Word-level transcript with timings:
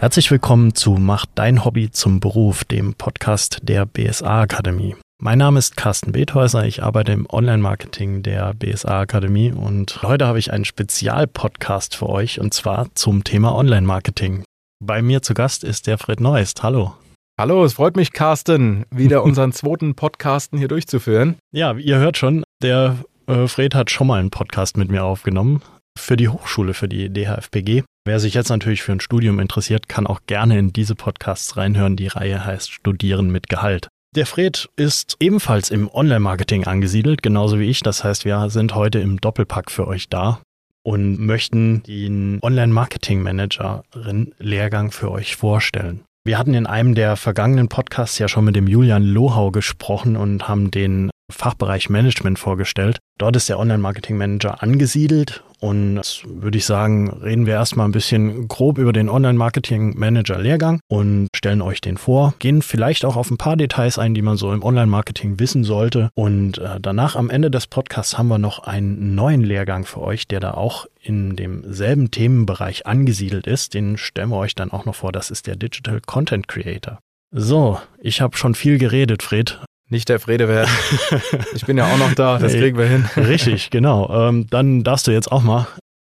Herzlich 0.00 0.30
willkommen 0.30 0.74
zu 0.74 0.92
Mach 0.92 1.26
dein 1.34 1.62
Hobby 1.62 1.90
zum 1.90 2.20
Beruf, 2.20 2.64
dem 2.64 2.94
Podcast 2.94 3.58
der 3.64 3.84
BSA 3.84 4.40
Akademie. 4.40 4.96
Mein 5.20 5.36
Name 5.36 5.58
ist 5.58 5.76
Carsten 5.76 6.12
Bethäuser, 6.12 6.64
ich 6.64 6.82
arbeite 6.82 7.12
im 7.12 7.26
Online-Marketing 7.28 8.22
der 8.22 8.54
BSA 8.54 9.00
Akademie 9.00 9.52
und 9.52 10.02
heute 10.02 10.26
habe 10.26 10.38
ich 10.38 10.54
einen 10.54 10.64
Spezialpodcast 10.64 11.96
für 11.96 12.08
euch 12.08 12.40
und 12.40 12.54
zwar 12.54 12.88
zum 12.94 13.24
Thema 13.24 13.54
Online-Marketing. 13.54 14.42
Bei 14.82 15.02
mir 15.02 15.20
zu 15.20 15.34
Gast 15.34 15.64
ist 15.64 15.86
der 15.86 15.98
Fred 15.98 16.20
Neust. 16.20 16.62
Hallo. 16.62 16.94
Hallo, 17.38 17.62
es 17.62 17.74
freut 17.74 17.96
mich, 17.96 18.12
Carsten, 18.12 18.86
wieder 18.90 19.22
unseren 19.22 19.52
zweiten 19.52 19.96
Podcasten 19.96 20.58
hier 20.58 20.68
durchzuführen. 20.68 21.36
Ja, 21.52 21.74
ihr 21.74 21.98
hört 21.98 22.16
schon, 22.16 22.42
der 22.62 22.96
äh, 23.26 23.46
Fred 23.46 23.74
hat 23.74 23.90
schon 23.90 24.06
mal 24.06 24.18
einen 24.18 24.30
Podcast 24.30 24.78
mit 24.78 24.90
mir 24.90 25.04
aufgenommen 25.04 25.60
für 25.98 26.16
die 26.16 26.30
Hochschule, 26.30 26.72
für 26.72 26.88
die 26.88 27.12
DHFPG. 27.12 27.82
Wer 28.06 28.18
sich 28.18 28.32
jetzt 28.32 28.48
natürlich 28.48 28.82
für 28.82 28.92
ein 28.92 29.00
Studium 29.00 29.38
interessiert, 29.40 29.86
kann 29.88 30.06
auch 30.06 30.20
gerne 30.26 30.58
in 30.58 30.72
diese 30.72 30.94
Podcasts 30.94 31.58
reinhören. 31.58 31.96
Die 31.96 32.06
Reihe 32.06 32.42
heißt 32.44 32.72
Studieren 32.72 33.28
mit 33.30 33.50
Gehalt. 33.50 33.88
Der 34.16 34.24
Fred 34.24 34.70
ist 34.76 35.16
ebenfalls 35.20 35.70
im 35.70 35.86
Online-Marketing 35.88 36.64
angesiedelt, 36.64 37.22
genauso 37.22 37.58
wie 37.58 37.68
ich. 37.68 37.82
Das 37.82 38.02
heißt, 38.02 38.24
wir 38.24 38.48
sind 38.48 38.74
heute 38.74 39.00
im 39.00 39.20
Doppelpack 39.20 39.70
für 39.70 39.86
euch 39.86 40.08
da 40.08 40.40
und 40.82 41.20
möchten 41.20 41.82
den 41.82 42.38
Online-Marketing-Managerin-Lehrgang 42.42 44.92
für 44.92 45.10
euch 45.10 45.36
vorstellen. 45.36 46.00
Wir 46.24 46.38
hatten 46.38 46.54
in 46.54 46.66
einem 46.66 46.94
der 46.94 47.16
vergangenen 47.16 47.68
Podcasts 47.68 48.18
ja 48.18 48.28
schon 48.28 48.46
mit 48.46 48.56
dem 48.56 48.66
Julian 48.66 49.04
Lohau 49.04 49.50
gesprochen 49.50 50.16
und 50.16 50.48
haben 50.48 50.70
den 50.70 51.09
Fachbereich 51.30 51.88
Management 51.88 52.38
vorgestellt. 52.38 52.98
Dort 53.18 53.36
ist 53.36 53.48
der 53.48 53.58
Online-Marketing-Manager 53.58 54.62
angesiedelt 54.62 55.42
und 55.60 56.22
würde 56.26 56.56
ich 56.56 56.64
sagen, 56.64 57.10
reden 57.22 57.44
wir 57.44 57.54
erstmal 57.54 57.86
ein 57.86 57.92
bisschen 57.92 58.48
grob 58.48 58.78
über 58.78 58.94
den 58.94 59.10
Online-Marketing-Manager-Lehrgang 59.10 60.80
und 60.88 61.28
stellen 61.36 61.60
euch 61.60 61.82
den 61.82 61.98
vor, 61.98 62.34
gehen 62.38 62.62
vielleicht 62.62 63.04
auch 63.04 63.16
auf 63.16 63.30
ein 63.30 63.36
paar 63.36 63.56
Details 63.56 63.98
ein, 63.98 64.14
die 64.14 64.22
man 64.22 64.38
so 64.38 64.52
im 64.52 64.62
Online-Marketing 64.62 65.38
wissen 65.38 65.62
sollte. 65.62 66.10
Und 66.14 66.58
äh, 66.58 66.80
danach 66.80 67.14
am 67.14 67.28
Ende 67.28 67.50
des 67.50 67.66
Podcasts 67.66 68.16
haben 68.16 68.28
wir 68.28 68.38
noch 68.38 68.60
einen 68.60 69.14
neuen 69.14 69.42
Lehrgang 69.42 69.84
für 69.84 70.00
euch, 70.00 70.26
der 70.26 70.40
da 70.40 70.52
auch 70.54 70.86
in 71.02 71.36
demselben 71.36 72.10
Themenbereich 72.10 72.86
angesiedelt 72.86 73.46
ist. 73.46 73.74
Den 73.74 73.98
stellen 73.98 74.30
wir 74.30 74.38
euch 74.38 74.54
dann 74.54 74.70
auch 74.70 74.86
noch 74.86 74.94
vor. 74.94 75.12
Das 75.12 75.30
ist 75.30 75.46
der 75.46 75.56
Digital 75.56 76.00
Content 76.00 76.48
Creator. 76.48 77.00
So, 77.32 77.78
ich 78.00 78.22
habe 78.22 78.36
schon 78.36 78.54
viel 78.54 78.78
geredet, 78.78 79.22
Fred 79.22 79.60
nicht 79.90 80.08
der 80.08 80.20
Frede 80.20 80.48
werden. 80.48 80.70
Ich 81.54 81.66
bin 81.66 81.76
ja 81.76 81.92
auch 81.92 81.98
noch 81.98 82.14
da, 82.14 82.38
das 82.38 82.52
kriegen 82.52 82.78
wir 82.78 82.86
hin. 82.86 83.04
Richtig, 83.16 83.70
genau. 83.70 84.28
Ähm, 84.28 84.46
dann 84.48 84.82
darfst 84.82 85.06
du 85.06 85.10
jetzt 85.10 85.30
auch 85.30 85.42
mal. 85.42 85.66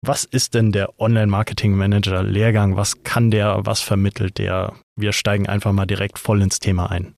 Was 0.05 0.25
ist 0.25 0.55
denn 0.55 0.73
der 0.73 1.01
Online-Marketing-Manager-Lehrgang? 1.01 2.77
Was 2.77 3.03
kann 3.03 3.31
der? 3.31 3.61
Was 3.65 3.81
vermittelt 3.81 4.39
der? 4.39 4.75
Wir 4.97 5.13
steigen 5.13 5.49
einfach 5.49 5.73
mal 5.73 5.87
direkt 5.87 6.19
voll 6.19 6.43
ins 6.43 6.61
Thema 6.61 6.91
ein. 6.91 7.15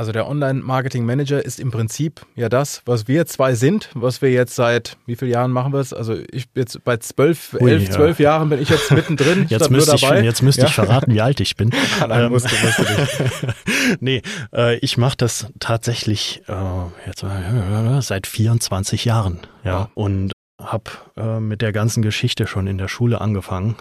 Also 0.00 0.12
der 0.12 0.26
Online-Marketing-Manager 0.26 1.44
ist 1.44 1.60
im 1.60 1.70
Prinzip 1.70 2.24
ja 2.34 2.48
das, 2.48 2.80
was 2.86 3.06
wir 3.06 3.26
zwei 3.26 3.54
sind, 3.54 3.90
was 3.92 4.22
wir 4.22 4.30
jetzt 4.30 4.54
seit 4.54 4.96
wie 5.04 5.14
vielen 5.14 5.30
Jahren 5.30 5.52
machen 5.52 5.74
wir 5.74 5.80
es? 5.80 5.92
Also 5.92 6.16
ich 6.32 6.46
jetzt 6.54 6.82
bei 6.84 6.96
zwölf, 6.96 7.52
elf, 7.60 7.90
zwölf 7.90 8.18
ja. 8.18 8.30
Jahren 8.30 8.48
bin 8.48 8.62
ich 8.62 8.70
jetzt 8.70 8.90
mittendrin. 8.92 9.44
jetzt 9.50 9.70
müsste 9.70 9.96
ich, 9.96 10.00
jetzt 10.00 10.40
müsste 10.40 10.62
ja? 10.62 10.68
ich 10.68 10.74
verraten, 10.74 11.12
wie 11.12 11.20
alt 11.20 11.40
ich 11.40 11.54
bin. 11.54 11.68
Nein, 12.00 12.18
ähm, 12.18 12.32
musst 12.32 12.50
du, 12.50 12.56
musst 12.64 12.78
du 12.78 12.82
nicht. 12.82 14.00
nee, 14.00 14.22
äh, 14.54 14.78
ich 14.78 14.96
mache 14.96 15.18
das 15.18 15.48
tatsächlich 15.58 16.44
äh, 16.48 16.54
jetzt, 17.06 17.22
äh, 17.22 18.00
seit 18.00 18.26
24 18.26 19.04
Jahren. 19.04 19.40
Ja, 19.64 19.70
ja. 19.70 19.90
und 19.92 20.32
habe 20.58 20.92
äh, 21.18 21.40
mit 21.40 21.60
der 21.60 21.72
ganzen 21.72 22.00
Geschichte 22.00 22.46
schon 22.46 22.66
in 22.66 22.78
der 22.78 22.88
Schule 22.88 23.20
angefangen 23.20 23.76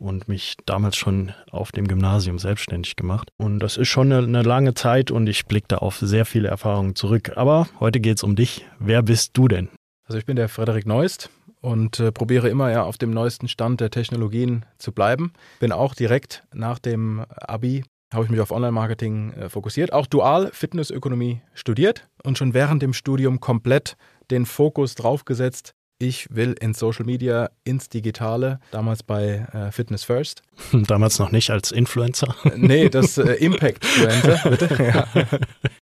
und 0.00 0.28
mich 0.28 0.56
damals 0.66 0.96
schon 0.96 1.32
auf 1.50 1.72
dem 1.72 1.86
Gymnasium 1.86 2.38
selbstständig 2.38 2.96
gemacht. 2.96 3.30
Und 3.36 3.60
das 3.60 3.76
ist 3.76 3.88
schon 3.88 4.12
eine, 4.12 4.26
eine 4.26 4.42
lange 4.42 4.74
Zeit 4.74 5.10
und 5.10 5.28
ich 5.28 5.46
blicke 5.46 5.68
da 5.68 5.76
auf 5.76 5.98
sehr 5.98 6.24
viele 6.24 6.48
Erfahrungen 6.48 6.94
zurück. 6.96 7.32
Aber 7.36 7.68
heute 7.78 8.00
geht 8.00 8.16
es 8.16 8.22
um 8.22 8.34
dich. 8.34 8.66
Wer 8.78 9.02
bist 9.02 9.36
du 9.36 9.46
denn? 9.46 9.68
Also 10.04 10.18
ich 10.18 10.26
bin 10.26 10.36
der 10.36 10.48
Frederik 10.48 10.86
Neust 10.86 11.30
und 11.60 12.00
äh, 12.00 12.10
probiere 12.10 12.48
immer 12.48 12.70
ja 12.70 12.82
auf 12.82 12.98
dem 12.98 13.10
neuesten 13.10 13.46
Stand 13.46 13.80
der 13.80 13.90
Technologien 13.90 14.64
zu 14.78 14.92
bleiben. 14.92 15.32
Bin 15.60 15.72
auch 15.72 15.94
direkt 15.94 16.44
nach 16.52 16.78
dem 16.78 17.24
Abi 17.30 17.84
habe 18.12 18.24
ich 18.24 18.30
mich 18.30 18.40
auf 18.40 18.50
Online-Marketing 18.50 19.32
äh, 19.34 19.48
fokussiert, 19.48 19.92
auch 19.92 20.06
dual 20.06 20.50
Fitnessökonomie 20.52 21.42
studiert 21.54 22.08
und 22.24 22.38
schon 22.38 22.54
während 22.54 22.82
dem 22.82 22.92
Studium 22.92 23.38
komplett 23.38 23.96
den 24.30 24.46
Fokus 24.46 24.94
drauf 24.94 25.24
gesetzt, 25.24 25.74
ich 26.00 26.26
will 26.30 26.54
in 26.60 26.74
Social 26.74 27.04
Media, 27.04 27.50
ins 27.62 27.88
Digitale, 27.88 28.58
damals 28.72 29.02
bei 29.02 29.46
äh, 29.52 29.70
Fitness 29.70 30.02
First. 30.02 30.42
Damals 30.72 31.18
noch 31.18 31.30
nicht 31.30 31.50
als 31.50 31.70
Influencer? 31.70 32.34
Äh, 32.44 32.52
nee, 32.56 32.88
das 32.88 33.18
äh, 33.18 33.32
Impact-Influencer, 33.40 34.50
bitte. 34.50 34.70
Ja. 34.80 35.06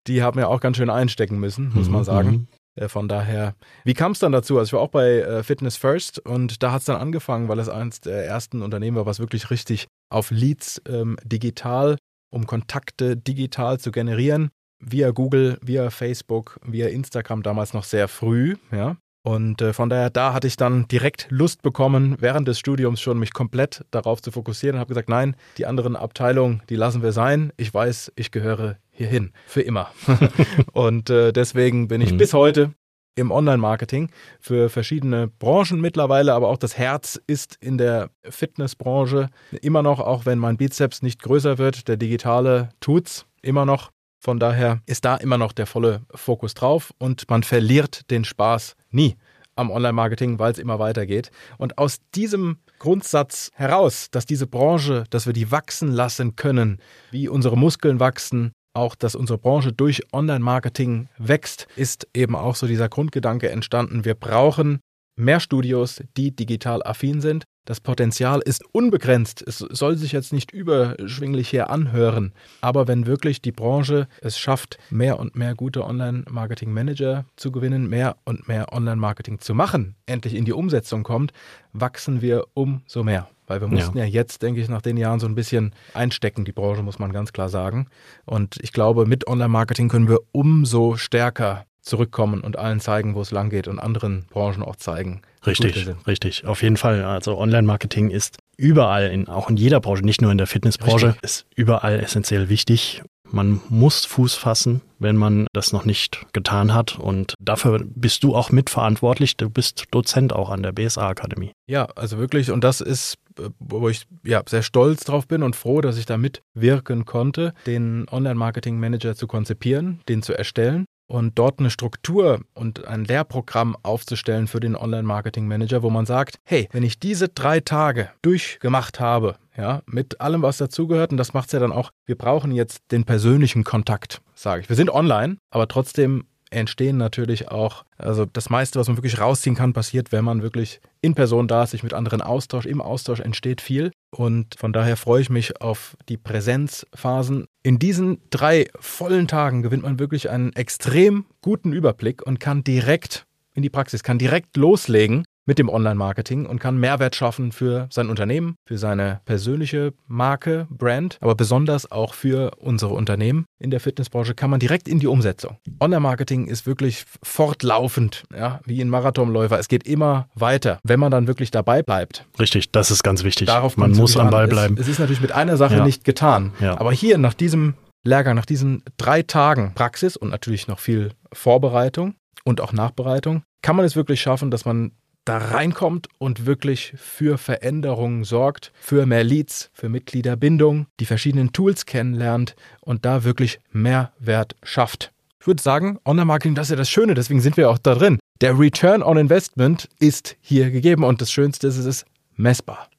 Die 0.07 0.22
haben 0.22 0.40
ja 0.40 0.47
auch 0.47 0.59
ganz 0.59 0.78
schön 0.78 0.90
einstecken 0.90 1.40
müssen, 1.40 1.72
muss 1.74 1.90
man 1.90 2.01
mhm, 2.01 2.06
sagen. 2.06 2.29
Mhm. 2.29 2.47
Äh, 2.75 2.88
von 2.88 3.07
daher, 3.07 3.56
wie 3.84 3.94
kam 3.94 4.12
es 4.12 4.19
dann 4.19 4.31
dazu? 4.31 4.57
Also 4.57 4.69
ich 4.69 4.74
war 4.74 4.81
auch 4.81 4.90
bei 4.90 5.19
äh, 5.19 5.44
Fitness 5.44 5.78
First 5.78 6.19
und 6.19 6.62
da 6.62 6.72
hat 6.72 6.81
es 6.81 6.85
dann 6.85 7.01
angefangen, 7.01 7.50
weil 7.50 7.59
es 7.59 7.69
eines 7.69 8.01
der 8.01 8.25
ersten 8.25 8.62
Unternehmen 8.62 8.97
war, 8.97 9.06
was 9.06 9.19
wirklich 9.19 9.50
richtig 9.50 9.88
auf 10.09 10.30
Leads 10.30 10.81
ähm, 10.88 11.18
digital, 11.24 11.97
um 12.31 12.45
Kontakte 12.45 13.18
digital 13.18 13.80
zu 13.80 13.91
generieren, 13.91 14.50
via 14.80 15.12
Google, 15.12 15.57
via 15.62 15.90
Facebook, 15.90 16.59
via 16.63 16.88
Instagram 16.88 17.41
damals 17.41 17.74
noch 17.74 17.84
sehr 17.84 18.07
früh, 18.07 18.56
ja. 18.72 18.97
Und 19.25 19.61
äh, 19.61 19.72
von 19.72 19.89
daher, 19.89 20.09
da 20.09 20.34
hatte 20.34 20.47
ich 20.47 20.57
dann 20.57 20.88
direkt 20.89 21.28
Lust 21.29 21.61
bekommen, 21.61 22.17
während 22.19 22.47
des 22.47 22.59
Studiums 22.59 23.00
schon 23.00 23.17
mich 23.17 23.34
komplett 23.34 23.85
darauf 23.89 24.22
zu 24.22 24.31
fokussieren 24.31 24.75
und 24.75 24.81
habe 24.81 24.89
gesagt, 24.89 25.07
nein, 25.07 25.38
die 25.57 25.66
anderen 25.66 25.95
Abteilungen, 25.95 26.61
die 26.69 26.75
lassen 26.75 27.01
wir 27.01 27.13
sein. 27.13 27.53
Ich 27.56 27.73
weiß, 27.73 28.12
ich 28.17 28.31
gehöre 28.31 28.78
hierhin, 28.91 29.31
für 29.47 29.62
immer. 29.62 29.91
und 30.73 31.09
äh, 31.09 31.31
deswegen 31.31 31.88
bin 31.88 32.01
ich 32.01 32.12
mhm. 32.12 32.17
bis 32.17 32.33
heute 32.33 32.73
im 33.16 33.31
Online-Marketing 33.31 34.09
für 34.39 34.69
verschiedene 34.69 35.28
Branchen 35.28 35.79
mittlerweile, 35.79 36.33
aber 36.33 36.50
auch 36.50 36.57
das 36.57 36.78
Herz 36.78 37.22
ist 37.25 37.57
in 37.62 37.78
der 37.78 38.09
Fitnessbranche 38.28 39.29
immer 39.62 39.83
noch, 39.83 40.00
auch 40.00 40.25
wenn 40.25 40.39
mein 40.39 40.57
Bizeps 40.57 41.01
nicht 41.01 41.22
größer 41.22 41.57
wird, 41.57 41.88
der 41.88 41.95
digitale 41.95 42.69
tut's 42.81 43.25
immer 43.41 43.66
noch. 43.66 43.91
Von 44.23 44.39
daher 44.39 44.79
ist 44.85 45.03
da 45.03 45.17
immer 45.17 45.38
noch 45.38 45.51
der 45.51 45.66
volle 45.66 46.01
Fokus 46.16 46.53
drauf 46.53 46.94
und 46.97 47.29
man 47.29 47.44
verliert 47.44 48.09
den 48.09 48.23
Spaß 48.23 48.78
nie 48.89 49.17
am 49.57 49.69
Online-Marketing, 49.69 50.39
weil 50.39 50.53
es 50.53 50.59
immer 50.59 50.79
weitergeht. 50.79 51.29
Und 51.57 51.78
aus 51.78 51.97
diesem 52.16 52.57
Grundsatz 52.79 53.51
heraus, 53.53 54.07
dass 54.12 54.25
diese 54.25 54.47
Branche, 54.47 55.03
dass 55.09 55.25
wir 55.25 55.33
die 55.33 55.51
wachsen 55.51 55.91
lassen 55.91 56.38
können, 56.38 56.79
wie 57.12 57.28
unsere 57.28 57.57
Muskeln 57.57 58.00
wachsen, 58.00 58.53
auch 58.73 58.95
dass 58.95 59.16
unsere 59.16 59.39
Branche 59.39 59.73
durch 59.73 60.01
Online-Marketing 60.13 61.09
wächst, 61.17 61.67
ist 61.75 62.07
eben 62.13 62.38
auch 62.38 62.56
so 62.56 62.66
dieser 62.66 62.88
Grundgedanke 62.88 63.50
entstanden. 63.50 64.06
Wir 64.06 64.16
brauchen 64.16 64.79
mehr 65.17 65.41
Studios, 65.41 66.01
die 66.16 66.33
digital 66.33 66.81
affin 66.81 67.19
sind, 67.19 67.44
das 67.66 67.79
Potenzial 67.79 68.41
ist 68.44 68.63
unbegrenzt. 68.74 69.44
Es 69.46 69.59
soll 69.59 69.96
sich 69.97 70.12
jetzt 70.12 70.34
nicht 70.34 70.51
überschwinglich 70.51 71.50
hier 71.50 71.69
anhören. 71.69 72.34
Aber 72.62 72.88
wenn 72.88 73.06
wirklich 73.06 73.41
die 73.41 73.51
Branche 73.51 74.07
es 74.22 74.38
schafft, 74.38 74.78
mehr 74.90 75.19
und 75.19 75.35
mehr 75.35 75.56
gute 75.56 75.85
Online-Marketing-Manager 75.85 77.25
zu 77.35 77.51
gewinnen, 77.51 77.88
mehr 77.88 78.18
und 78.25 78.47
mehr 78.47 78.74
Online-Marketing 78.74 79.40
zu 79.40 79.53
machen, 79.53 79.96
endlich 80.06 80.35
in 80.35 80.46
die 80.46 80.53
Umsetzung 80.53 81.03
kommt, 81.03 81.31
wachsen 81.72 82.22
wir 82.22 82.46
umso 82.53 83.03
mehr. 83.03 83.29
Weil 83.47 83.62
wir 83.62 83.68
mussten 83.68 83.97
ja. 83.97 84.06
ja. 84.06 84.09
jetzt, 84.09 84.41
denke 84.41 84.62
ich, 84.62 84.69
nach 84.69 84.81
den 84.81 84.97
Jahren 84.97 85.19
so 85.19 85.28
ein 85.28 85.35
bisschen 85.35 85.74
einstecken, 85.94 86.45
die 86.45 86.53
Branche, 86.53 86.81
muss 86.81 87.00
man 87.00 87.12
ganz 87.12 87.34
klar 87.34 87.50
sagen. 87.50 87.88
Und 88.25 88.57
ich 88.62 88.72
glaube, 88.72 89.06
mit 89.06 89.28
Online-Marketing 89.28 89.90
können 89.90 90.07
wir 90.07 90.19
umso 90.31 90.95
stärker 90.95 91.66
zurückkommen 91.83 92.41
und 92.41 92.57
allen 92.57 92.79
zeigen, 92.79 93.13
wo 93.13 93.21
es 93.21 93.31
lang 93.31 93.49
geht 93.49 93.67
und 93.67 93.79
anderen 93.79 94.25
Branchen 94.29 94.63
auch 94.63 94.77
zeigen. 94.77 95.21
Richtig, 95.45 95.88
richtig. 96.07 96.45
Auf 96.45 96.63
jeden 96.63 96.77
Fall. 96.77 97.03
Also 97.03 97.38
Online-Marketing 97.38 98.09
ist 98.09 98.38
überall, 98.57 99.12
in, 99.12 99.27
auch 99.27 99.50
in 99.50 99.57
jeder 99.57 99.81
Branche, 99.81 100.03
nicht 100.03 100.21
nur 100.21 100.31
in 100.31 100.38
der 100.38 100.47
Fitnessbranche, 100.47 101.07
richtig. 101.07 101.24
ist 101.24 101.45
überall 101.56 102.00
essentiell 102.00 102.50
wichtig. 102.50 103.03
Man 103.30 103.62
muss 103.69 104.06
Fuß 104.06 104.35
fassen, 104.35 104.81
wenn 105.00 105.18
man 105.18 105.47
das 105.53 105.74
noch 105.74 105.85
nicht 105.85 106.21
getan 106.33 106.74
hat. 106.74 107.00
Und 107.00 107.33
dafür 107.39 107.83
bist 107.83 108.24
du 108.24 108.35
auch 108.35 108.51
mitverantwortlich. 108.51 109.38
Du 109.38 109.50
bist 109.50 109.85
Dozent 109.91 110.33
auch 110.33 110.51
an 110.51 110.62
der 110.62 110.71
BSA-Akademie. 110.71 111.51
Ja, 111.68 111.88
also 111.95 112.19
wirklich. 112.19 112.51
Und 112.51 112.63
das 112.63 112.80
ist, 112.80 113.15
äh, 113.39 113.50
wo 113.59 113.89
ich 113.89 114.06
ja, 114.24 114.44
sehr 114.47 114.62
stolz 114.62 115.03
drauf 115.03 115.27
bin 115.27 115.41
und 115.41 115.56
froh, 115.56 115.81
dass 115.81 115.97
ich 115.97 116.06
da 116.06 116.18
mitwirken 116.18 117.06
konnte, 117.06 117.53
den 117.65 118.06
Online-Marketing-Manager 118.09 119.15
zu 119.15 119.25
konzipieren, 119.25 120.01
den 120.07 120.21
zu 120.21 120.38
erstellen 120.38 120.85
und 121.13 121.38
dort 121.38 121.60
eine 121.60 121.69
Struktur 121.69 122.42
und 122.56 122.88
ein 122.88 123.06
Lehrprogramm 123.06 123.77
aufzustellen 123.83 124.48
für 124.48 124.60
den 124.60 124.75
Online-Marketing-Manager, 124.75 125.83
wo 125.83 125.92
man 125.92 126.07
sagt, 126.07 126.39
hey, 126.44 126.68
wenn 126.71 126.81
ich 126.81 127.00
diese 127.00 127.30
drei 127.30 127.60
Tage 127.60 128.10
durchgemacht 128.24 129.00
habe, 129.00 129.36
ja, 129.56 129.83
mit 129.86 130.19
allem, 130.21 130.42
was 130.42 130.57
dazugehört, 130.57 131.12
und 131.12 131.18
das 131.18 131.36
macht 131.36 131.45
es 131.45 131.51
ja 131.51 131.60
dann 131.60 131.71
auch, 131.71 131.92
wir 132.07 132.18
brauchen 132.18 132.51
jetzt 132.51 132.81
den 132.92 133.04
persönlichen 133.04 133.63
Kontakt, 133.63 134.21
sage 134.33 134.62
ich. 134.62 134.69
Wir 134.69 134.75
sind 134.75 134.89
online, 134.89 135.38
aber 135.51 135.68
trotzdem 135.68 136.25
entstehen 136.53 136.97
natürlich 136.97 137.50
auch, 137.50 137.83
also 137.97 138.25
das 138.25 138.50
meiste, 138.50 138.79
was 138.79 138.88
man 138.88 138.97
wirklich 138.97 139.19
rausziehen 139.19 139.55
kann, 139.55 139.73
passiert, 139.73 140.11
wenn 140.11 140.23
man 140.23 140.41
wirklich 140.41 140.81
in 141.01 141.15
Person 141.15 141.47
da 141.47 141.63
ist, 141.63 141.71
sich 141.71 141.83
mit 141.83 141.94
anderen 141.94 142.21
austauscht. 142.21 142.65
Im 142.65 142.81
Austausch 142.81 143.19
entsteht 143.19 143.61
viel. 143.61 143.91
Und 144.11 144.55
von 144.57 144.73
daher 144.73 144.95
freue 144.95 145.21
ich 145.21 145.29
mich 145.29 145.61
auf 145.61 145.97
die 146.09 146.17
Präsenzphasen. 146.17 147.47
In 147.63 147.79
diesen 147.79 148.21
drei 148.29 148.67
vollen 148.79 149.27
Tagen 149.27 149.63
gewinnt 149.63 149.83
man 149.83 150.00
wirklich 150.00 150.29
einen 150.29 150.53
extrem 150.53 151.25
guten 151.41 151.73
Überblick 151.73 152.25
und 152.25 152.39
kann 152.39 152.63
direkt 152.63 153.25
in 153.53 153.63
die 153.63 153.69
Praxis, 153.69 154.03
kann 154.03 154.17
direkt 154.17 154.57
loslegen 154.57 155.25
mit 155.45 155.60
dem 155.60 155.69
Online-Marketing 155.69 156.45
und 156.45 156.60
kann 156.60 156.78
Mehrwert 156.78 157.16
schaffen 157.16 157.51
für 157.51 157.88
sein 157.92 158.10
Unternehmen, 158.10 158.56
für 158.66 158.78
seine 158.78 159.22
persönliche 159.25 159.94
Marke, 160.07 160.68
Brand, 160.69 161.18
aber 161.22 161.36
besonders 161.36 161.92
auch 161.92 162.13
für 162.13 162.51
unsere 162.60 162.94
Unternehmen 162.94 163.45
in 163.60 163.72
der 163.72 163.80
Fitnessbranche 163.80 164.36
kann 164.36 164.50
man 164.50 164.60
direkt 164.60 164.88
in 164.88 165.00
die 165.00 165.07
Umsetzung. 165.07 165.57
Online-Marketing 165.80 166.48
ist 166.48 166.66
wirklich 166.66 167.06
fortlaufend, 167.24 168.24
ja, 168.36 168.60
wie 168.66 168.81
ein 168.81 168.90
Marathonläufer. 168.90 169.60
Es 169.60 169.68
geht 169.68 169.88
immer 169.88 170.28
weiter, 170.36 170.80
wenn 170.84 171.00
man 171.00 171.12
dann 171.12 171.28
wirklich 171.28 171.51
dabei 171.51 171.81
bleibt. 171.81 172.25
Richtig, 172.40 172.72
das 172.72 172.92
ist 172.92 173.04
ganz 173.04 173.24
wichtig. 173.24 173.48
Darauf 173.48 173.78
man 173.78 173.92
muss 173.92 174.18
am 174.18 174.30
Ball 174.30 174.48
bleiben. 174.48 174.75
Es, 174.75 174.84
es, 174.84 174.94
ist 174.94 175.00
natürlich 175.00 175.22
mit 175.22 175.31
einer 175.31 175.57
Sache 175.57 175.78
ja. 175.78 175.86
nicht 175.86 176.04
getan. 176.04 176.54
Ja. 176.60 176.80
Aber 176.80 176.92
hier 176.92 177.18
nach 177.18 177.34
diesem 177.34 177.75
Lehrgang, 178.04 178.36
nach 178.36 178.45
diesen 178.45 178.84
drei 178.98 179.22
Tagen 179.22 179.74
Praxis 179.75 180.18
und 180.18 180.30
natürlich 180.30 180.68
noch 180.68 180.80
viel 180.80 181.12
Vorbereitung 181.31 182.16
und 182.44 182.62
auch 182.62 182.74
Nachbereitung, 182.74 183.44
kann 183.62 183.75
man 183.75 183.86
es 183.86 183.95
wirklich 183.95 184.22
schaffen, 184.22 184.51
dass 184.51 184.66
man 184.66 184.92
da 185.25 185.37
reinkommt 185.37 186.07
und 186.17 186.45
wirklich 186.45 186.93
für 186.97 187.37
Veränderungen 187.37 188.23
sorgt, 188.23 188.71
für 188.79 189.05
mehr 189.05 189.23
Leads, 189.23 189.69
für 189.73 189.89
Mitgliederbindung, 189.89 190.87
die 190.99 191.05
verschiedenen 191.05 191.53
Tools 191.53 191.85
kennenlernt 191.85 192.55
und 192.81 193.05
da 193.05 193.23
wirklich 193.23 193.59
Mehrwert 193.71 194.55
schafft. 194.63 195.11
Ich 195.39 195.47
würde 195.47 195.61
sagen, 195.61 195.99
Online-Marketing, 196.05 196.55
das 196.55 196.67
ist 196.67 196.71
ja 196.71 196.77
das 196.77 196.89
Schöne, 196.89 197.13
deswegen 197.13 197.41
sind 197.41 197.57
wir 197.57 197.69
auch 197.69 197.77
da 197.77 197.95
drin. 197.95 198.19
Der 198.41 198.57
Return 198.57 199.03
on 199.03 199.17
Investment 199.17 199.89
ist 199.99 200.35
hier 200.41 200.71
gegeben 200.71 201.03
und 201.03 201.21
das 201.21 201.31
Schönste 201.31 201.67
ist, 201.67 201.77
es 201.77 201.85
ist 201.85 202.05
messbar. 202.35 202.89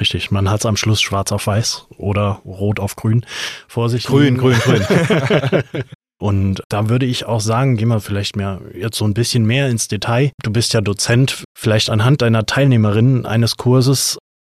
Richtig, 0.00 0.30
man 0.30 0.48
hat 0.48 0.60
es 0.60 0.66
am 0.66 0.76
Schluss 0.76 1.02
schwarz 1.02 1.30
auf 1.30 1.46
weiß 1.46 1.86
oder 1.98 2.40
rot 2.44 2.80
auf 2.80 2.96
grün 2.96 3.26
vor 3.68 3.90
sich. 3.90 4.06
Grün, 4.06 4.38
grün, 4.38 4.58
grün. 4.58 4.82
Und 6.24 6.62
da 6.70 6.88
würde 6.88 7.04
ich 7.04 7.26
auch 7.26 7.42
sagen, 7.42 7.76
gehen 7.76 7.88
wir 7.88 8.00
vielleicht 8.00 8.34
mehr 8.34 8.62
jetzt 8.74 8.96
so 8.96 9.04
ein 9.04 9.12
bisschen 9.12 9.44
mehr 9.44 9.68
ins 9.68 9.88
Detail. 9.88 10.32
Du 10.42 10.50
bist 10.50 10.72
ja 10.72 10.80
Dozent, 10.80 11.44
vielleicht 11.54 11.90
anhand 11.90 12.22
deiner 12.22 12.46
Teilnehmerin 12.46 13.26
eines 13.26 13.58
Kurses 13.58 14.16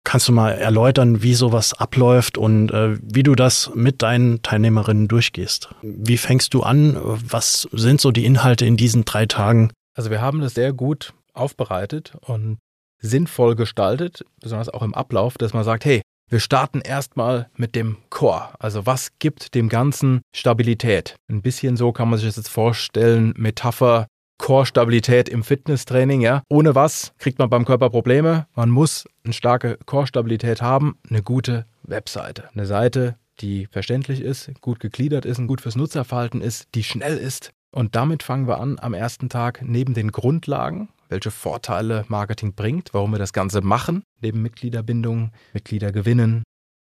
Kannst 0.07 0.29
du 0.29 0.33
mal 0.33 0.51
erläutern, 0.51 1.23
wie 1.23 1.33
sowas 1.33 1.73
abläuft 1.73 2.37
und 2.37 2.71
äh, 2.71 2.99
wie 3.01 3.23
du 3.23 3.35
das 3.35 3.71
mit 3.75 4.03
deinen 4.03 4.43
Teilnehmerinnen 4.43 5.09
durchgehst? 5.09 5.71
Wie 5.81 6.19
fängst 6.19 6.53
du 6.53 6.63
an? 6.63 6.99
Was 7.03 7.67
sind 7.73 8.03
so 8.03 8.11
die 8.11 8.27
Inhalte 8.27 8.67
in 8.67 8.77
diesen 8.77 9.07
drei 9.07 9.25
Tagen? 9.25 9.73
Also 9.97 10.11
wir 10.11 10.21
haben 10.21 10.43
das 10.43 10.53
sehr 10.53 10.75
gut 10.75 11.15
aufbereitet 11.33 12.19
und 12.21 12.59
sinnvoll 12.99 13.57
gestaltet, 13.57 14.27
besonders 14.43 14.69
auch 14.69 14.83
im 14.83 14.93
Ablauf, 14.93 15.39
dass 15.39 15.55
man 15.55 15.65
sagt, 15.65 15.87
hey, 15.87 16.03
wir 16.29 16.41
starten 16.41 16.81
erstmal 16.81 17.49
mit 17.57 17.75
dem 17.75 17.99
Core. 18.11 18.49
Also 18.59 18.87
was 18.87 19.13
gibt 19.19 19.55
dem 19.55 19.69
Ganzen 19.69 20.23
Stabilität? 20.35 21.17
Ein 21.31 21.43
bisschen 21.43 21.77
so 21.77 21.93
kann 21.93 22.09
man 22.11 22.19
sich 22.19 22.29
das 22.29 22.37
jetzt 22.37 22.49
vorstellen, 22.49 23.35
Metapher 23.37 24.07
Core-Stabilität 24.39 25.29
im 25.29 25.45
Fitnesstraining, 25.45 26.21
ja. 26.21 26.43
Ohne 26.49 26.75
was 26.75 27.13
kriegt 27.19 27.39
man 27.39 27.51
beim 27.51 27.65
Körper 27.65 27.91
Probleme. 27.91 28.47
Man 28.55 28.69
muss 28.69 29.07
eine 29.25 29.33
starke 29.33 29.79
Core-Stabilität 29.87 30.61
haben, 30.61 30.99
eine 31.09 31.23
gute 31.23 31.67
Webseite. 31.83 32.51
Eine 32.53 32.67
Seite, 32.67 33.17
die 33.41 33.67
verständlich 33.71 34.21
ist, 34.21 34.51
gut 34.61 34.81
gegliedert 34.81 35.25
ist 35.25 35.39
und 35.39 35.47
gut 35.47 35.61
fürs 35.61 35.77
Nutzerverhalten 35.77 36.41
ist, 36.41 36.69
die 36.75 36.85
schnell 36.85 37.17
ist. 37.17 37.53
Und 37.71 37.97
damit 37.97 38.23
fangen 38.23 38.47
wir 38.47 38.61
an 38.61 38.79
am 38.81 38.95
ersten 38.95 39.29
Tag 39.29 39.63
neben 39.65 39.95
den 39.95 40.13
Grundlagen, 40.13 40.89
welche 41.15 41.31
Vorteile 41.31 42.05
Marketing 42.09 42.55
bringt, 42.55 42.93
warum 42.93 43.13
wir 43.13 43.19
das 43.19 43.33
Ganze 43.33 43.61
machen, 43.61 44.03
neben 44.21 44.43
Mitgliederbindung, 44.43 45.31
Mitgliedergewinnen, 45.53 46.43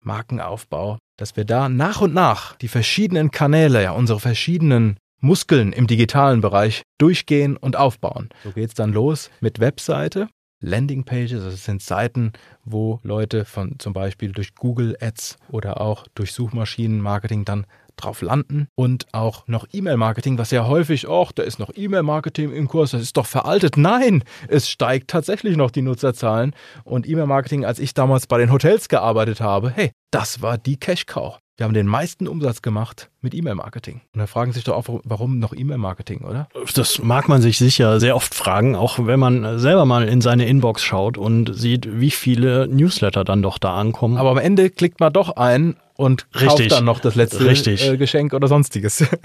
Markenaufbau, 0.01 0.97
dass 1.17 1.35
wir 1.35 1.43
da 1.43 1.67
nach 1.67 1.99
und 1.99 2.13
nach 2.13 2.55
die 2.55 2.69
verschiedenen 2.69 3.31
Kanäle, 3.31 3.83
ja, 3.83 3.91
unsere 3.91 4.21
verschiedenen 4.21 4.97
Muskeln 5.19 5.73
im 5.73 5.87
digitalen 5.87 6.39
Bereich 6.39 6.83
durchgehen 6.97 7.57
und 7.57 7.75
aufbauen. 7.75 8.29
So 8.43 8.51
geht 8.51 8.69
es 8.69 8.75
dann 8.75 8.93
los 8.93 9.29
mit 9.41 9.59
Webseite, 9.59 10.29
Landingpages, 10.61 11.43
das 11.43 11.65
sind 11.65 11.81
Seiten, 11.81 12.31
wo 12.63 13.01
Leute 13.03 13.43
von 13.43 13.77
zum 13.79 13.91
Beispiel 13.91 14.31
durch 14.31 14.55
Google 14.55 14.95
Ads 15.01 15.35
oder 15.49 15.81
auch 15.81 16.07
durch 16.15 16.31
Suchmaschinenmarketing 16.31 17.43
dann 17.43 17.65
drauf 17.95 18.21
landen 18.21 18.67
und 18.75 19.07
auch 19.11 19.47
noch 19.47 19.67
E-Mail-Marketing, 19.71 20.37
was 20.37 20.51
ja 20.51 20.67
häufig, 20.67 21.07
ach, 21.09 21.31
da 21.31 21.43
ist 21.43 21.59
noch 21.59 21.71
E-Mail-Marketing 21.75 22.51
im 22.51 22.67
Kurs, 22.67 22.91
das 22.91 23.01
ist 23.01 23.17
doch 23.17 23.25
veraltet. 23.25 23.77
Nein, 23.77 24.23
es 24.47 24.69
steigt 24.69 25.09
tatsächlich 25.09 25.57
noch 25.57 25.71
die 25.71 25.81
Nutzerzahlen 25.81 26.55
und 26.83 27.07
E-Mail-Marketing, 27.07 27.65
als 27.65 27.79
ich 27.79 27.93
damals 27.93 28.27
bei 28.27 28.37
den 28.37 28.51
Hotels 28.51 28.89
gearbeitet 28.89 29.41
habe, 29.41 29.69
hey, 29.69 29.91
das 30.11 30.41
war 30.41 30.57
die 30.57 30.77
Cash-Cow. 30.77 31.39
Wir 31.55 31.65
haben 31.65 31.75
den 31.75 31.85
meisten 31.85 32.27
Umsatz 32.27 32.63
gemacht 32.63 33.11
mit 33.21 33.35
E-Mail-Marketing. 33.35 34.01
Und 34.13 34.19
da 34.19 34.25
fragen 34.25 34.53
sich 34.53 34.63
doch 34.63 34.75
auch, 34.75 35.01
warum 35.03 35.37
noch 35.37 35.53
E-Mail-Marketing, 35.55 36.21
oder? 36.21 36.47
Das 36.73 36.97
mag 37.03 37.29
man 37.29 37.43
sich 37.43 37.59
sicher 37.59 37.99
sehr 37.99 38.15
oft 38.15 38.33
fragen, 38.33 38.75
auch 38.75 38.97
wenn 39.05 39.19
man 39.19 39.59
selber 39.59 39.85
mal 39.85 40.07
in 40.07 40.19
seine 40.19 40.47
Inbox 40.47 40.81
schaut 40.81 41.15
und 41.15 41.55
sieht, 41.55 41.99
wie 41.99 42.09
viele 42.09 42.67
Newsletter 42.67 43.23
dann 43.23 43.43
doch 43.43 43.59
da 43.59 43.75
ankommen. 43.75 44.17
Aber 44.17 44.31
am 44.31 44.39
Ende 44.39 44.71
klickt 44.71 44.99
man 44.99 45.13
doch 45.13 45.35
ein 45.35 45.75
und 45.95 46.27
Richtig. 46.33 46.49
kauft 46.49 46.71
dann 46.71 46.85
noch 46.85 46.99
das 46.99 47.15
letzte 47.15 47.45
Richtig. 47.45 47.97
Geschenk 47.97 48.33
oder 48.33 48.47
sonstiges. 48.47 49.05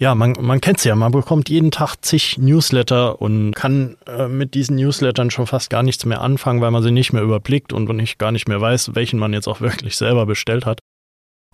Ja, 0.00 0.14
man, 0.14 0.36
man 0.40 0.60
kennt 0.60 0.78
es 0.78 0.84
ja, 0.84 0.94
man 0.94 1.10
bekommt 1.10 1.48
jeden 1.48 1.72
Tag 1.72 1.96
zig 2.02 2.38
Newsletter 2.38 3.20
und 3.20 3.52
kann 3.52 3.96
äh, 4.06 4.28
mit 4.28 4.54
diesen 4.54 4.76
Newslettern 4.76 5.32
schon 5.32 5.48
fast 5.48 5.70
gar 5.70 5.82
nichts 5.82 6.06
mehr 6.06 6.20
anfangen, 6.20 6.60
weil 6.60 6.70
man 6.70 6.84
sie 6.84 6.92
nicht 6.92 7.12
mehr 7.12 7.22
überblickt 7.22 7.72
und 7.72 7.88
nicht, 7.96 8.16
gar 8.16 8.30
nicht 8.30 8.46
mehr 8.46 8.60
weiß, 8.60 8.94
welchen 8.94 9.18
man 9.18 9.32
jetzt 9.32 9.48
auch 9.48 9.60
wirklich 9.60 9.96
selber 9.96 10.24
bestellt 10.24 10.66
hat. 10.66 10.78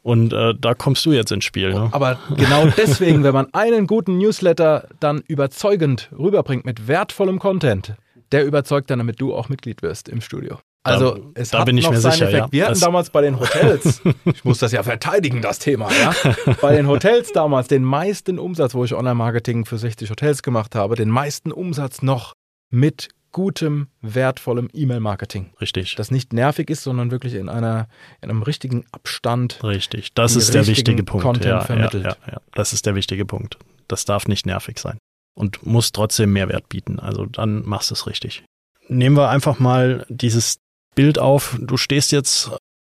Und 0.03 0.35
äh, 0.35 0.53
da 0.61 0.75
kommst 0.75 1.07
du 1.07 1.13
jetzt 1.13 1.33
ins 1.33 1.47
Spiel. 1.47 1.73
Ne? 1.73 1.89
Aber 1.93 2.19
genau 2.37 2.67
deswegen, 2.77 3.25
wenn 3.25 3.33
man 3.33 3.47
einen 3.55 3.87
guten 3.87 4.19
Newsletter 4.19 4.89
dann 5.01 5.23
überzeugend 5.27 6.11
rüberbringt 6.13 6.67
mit 6.67 6.87
wertvollem 6.87 7.39
Content, 7.39 7.95
der 8.31 8.45
überzeugt 8.45 8.91
dann, 8.91 8.99
damit 8.99 9.23
du 9.23 9.35
auch 9.35 9.49
Mitglied 9.49 9.81
wirst 9.81 10.11
im 10.11 10.21
Studio. 10.21 10.59
Also 10.85 11.15
da, 11.15 11.21
es 11.35 11.51
da 11.51 11.61
hat 11.61 11.67
bin 11.67 11.79
ich 11.79 11.85
noch 11.85 11.93
mir 11.93 11.99
sicher, 11.99 12.29
Effekt. 12.29 12.33
Ja. 12.33 12.53
Wir 12.53 12.67
hatten 12.67 12.81
damals 12.81 13.11
bei 13.11 13.23
den 13.23 13.41
Hotels, 13.41 14.03
ich 14.27 14.45
muss 14.45 14.59
das 14.59 14.73
ja 14.73 14.83
verteidigen, 14.83 15.41
das 15.41 15.59
Thema, 15.59 15.89
ja. 15.91 16.15
Bei 16.61 16.77
den 16.77 16.87
Hotels 16.87 17.33
damals 17.33 17.69
den 17.69 17.83
meisten 17.83 18.39
Umsatz, 18.39 18.75
wo 18.75 18.85
ich 18.85 18.95
Online-Marketing 18.95 19.65
für 19.65 19.79
60 19.79 20.11
Hotels 20.11 20.43
gemacht 20.43 20.75
habe, 20.75 20.95
den 20.95 21.09
meisten 21.09 21.53
Umsatz 21.53 22.03
noch 22.03 22.35
mit 22.71 23.09
gutem, 23.33 23.89
wertvollem 24.01 24.69
E-Mail-Marketing. 24.73 25.53
Richtig. 25.61 25.97
Das 25.97 26.11
nicht 26.11 26.33
nervig 26.33 26.71
ist, 26.71 26.83
sondern 26.85 27.11
wirklich 27.11 27.35
in, 27.35 27.49
einer, 27.49 27.89
in 28.23 28.31
einem 28.31 28.43
richtigen 28.43 28.85
Abstand. 28.93 29.63
Richtig, 29.65 30.15
das 30.15 30.37
ist 30.37 30.55
der 30.55 30.67
wichtige 30.67 31.03
Punkt. 31.03 31.25
Content 31.25 31.47
ja, 31.47 31.61
vermittelt. 31.61 32.05
Ja, 32.05 32.17
ja, 32.31 32.41
das 32.53 32.73
ist 32.73 32.87
der 32.87 32.95
wichtige 32.95 33.25
Punkt. 33.25 33.59
Das 33.89 34.05
darf 34.05 34.29
nicht 34.29 34.47
nervig 34.47 34.79
sein 34.79 34.99
und 35.35 35.67
muss 35.67 35.93
trotzdem 35.93 36.33
Mehrwert 36.33 36.69
bieten. 36.69 37.01
Also 37.01 37.27
dann 37.27 37.67
machst 37.67 37.91
du 37.91 37.95
es 37.95 38.07
richtig. 38.07 38.45
Nehmen 38.89 39.17
wir 39.17 39.31
einfach 39.31 39.59
mal 39.59 40.07
dieses 40.09 40.59
Bild 40.95 41.19
auf. 41.19 41.57
Du 41.61 41.77
stehst 41.77 42.13
jetzt 42.13 42.51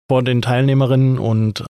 vor 0.09 0.23
den 0.23 0.41
Teilnehmerinnen 0.41 1.19
und 1.19 1.65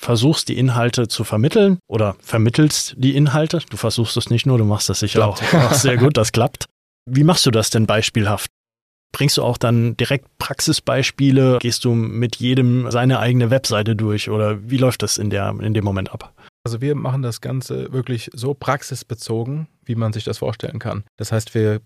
versuchst 0.00 0.48
die 0.48 0.58
Inhalte 0.58 1.08
zu 1.08 1.24
vermitteln 1.24 1.78
oder 1.86 2.16
vermittelst 2.20 2.94
die 2.96 3.14
Inhalte. 3.14 3.60
Du 3.68 3.76
versuchst 3.76 4.16
es 4.16 4.30
nicht 4.30 4.46
nur, 4.46 4.58
du 4.58 4.64
machst 4.64 4.88
das 4.88 5.00
sicher 5.00 5.26
auch, 5.26 5.40
auch 5.52 5.74
sehr 5.74 5.98
gut, 5.98 6.16
das 6.16 6.32
klappt. 6.32 6.64
Wie 7.06 7.24
machst 7.24 7.44
du 7.44 7.50
das 7.50 7.70
denn 7.70 7.86
beispielhaft? 7.86 8.50
Bringst 9.12 9.36
du 9.36 9.42
auch 9.42 9.58
dann 9.58 9.96
direkt 9.96 10.26
Praxisbeispiele? 10.38 11.58
Gehst 11.60 11.84
du 11.84 11.94
mit 11.94 12.36
jedem 12.36 12.90
seine 12.90 13.18
eigene 13.18 13.50
Webseite 13.50 13.96
durch 13.96 14.30
oder 14.30 14.70
wie 14.70 14.78
läuft 14.78 15.02
das 15.02 15.18
in, 15.18 15.30
der, 15.30 15.54
in 15.60 15.74
dem 15.74 15.84
Moment 15.84 16.12
ab? 16.12 16.32
Also 16.62 16.80
wir 16.80 16.94
machen 16.94 17.22
das 17.22 17.40
Ganze 17.40 17.92
wirklich 17.92 18.30
so 18.34 18.52
praxisbezogen, 18.52 19.66
wie 19.84 19.94
man 19.94 20.12
sich 20.12 20.24
das 20.24 20.38
vorstellen 20.38 20.78
kann. 20.78 21.04
Das 21.16 21.32
heißt, 21.32 21.54
wir 21.54 21.80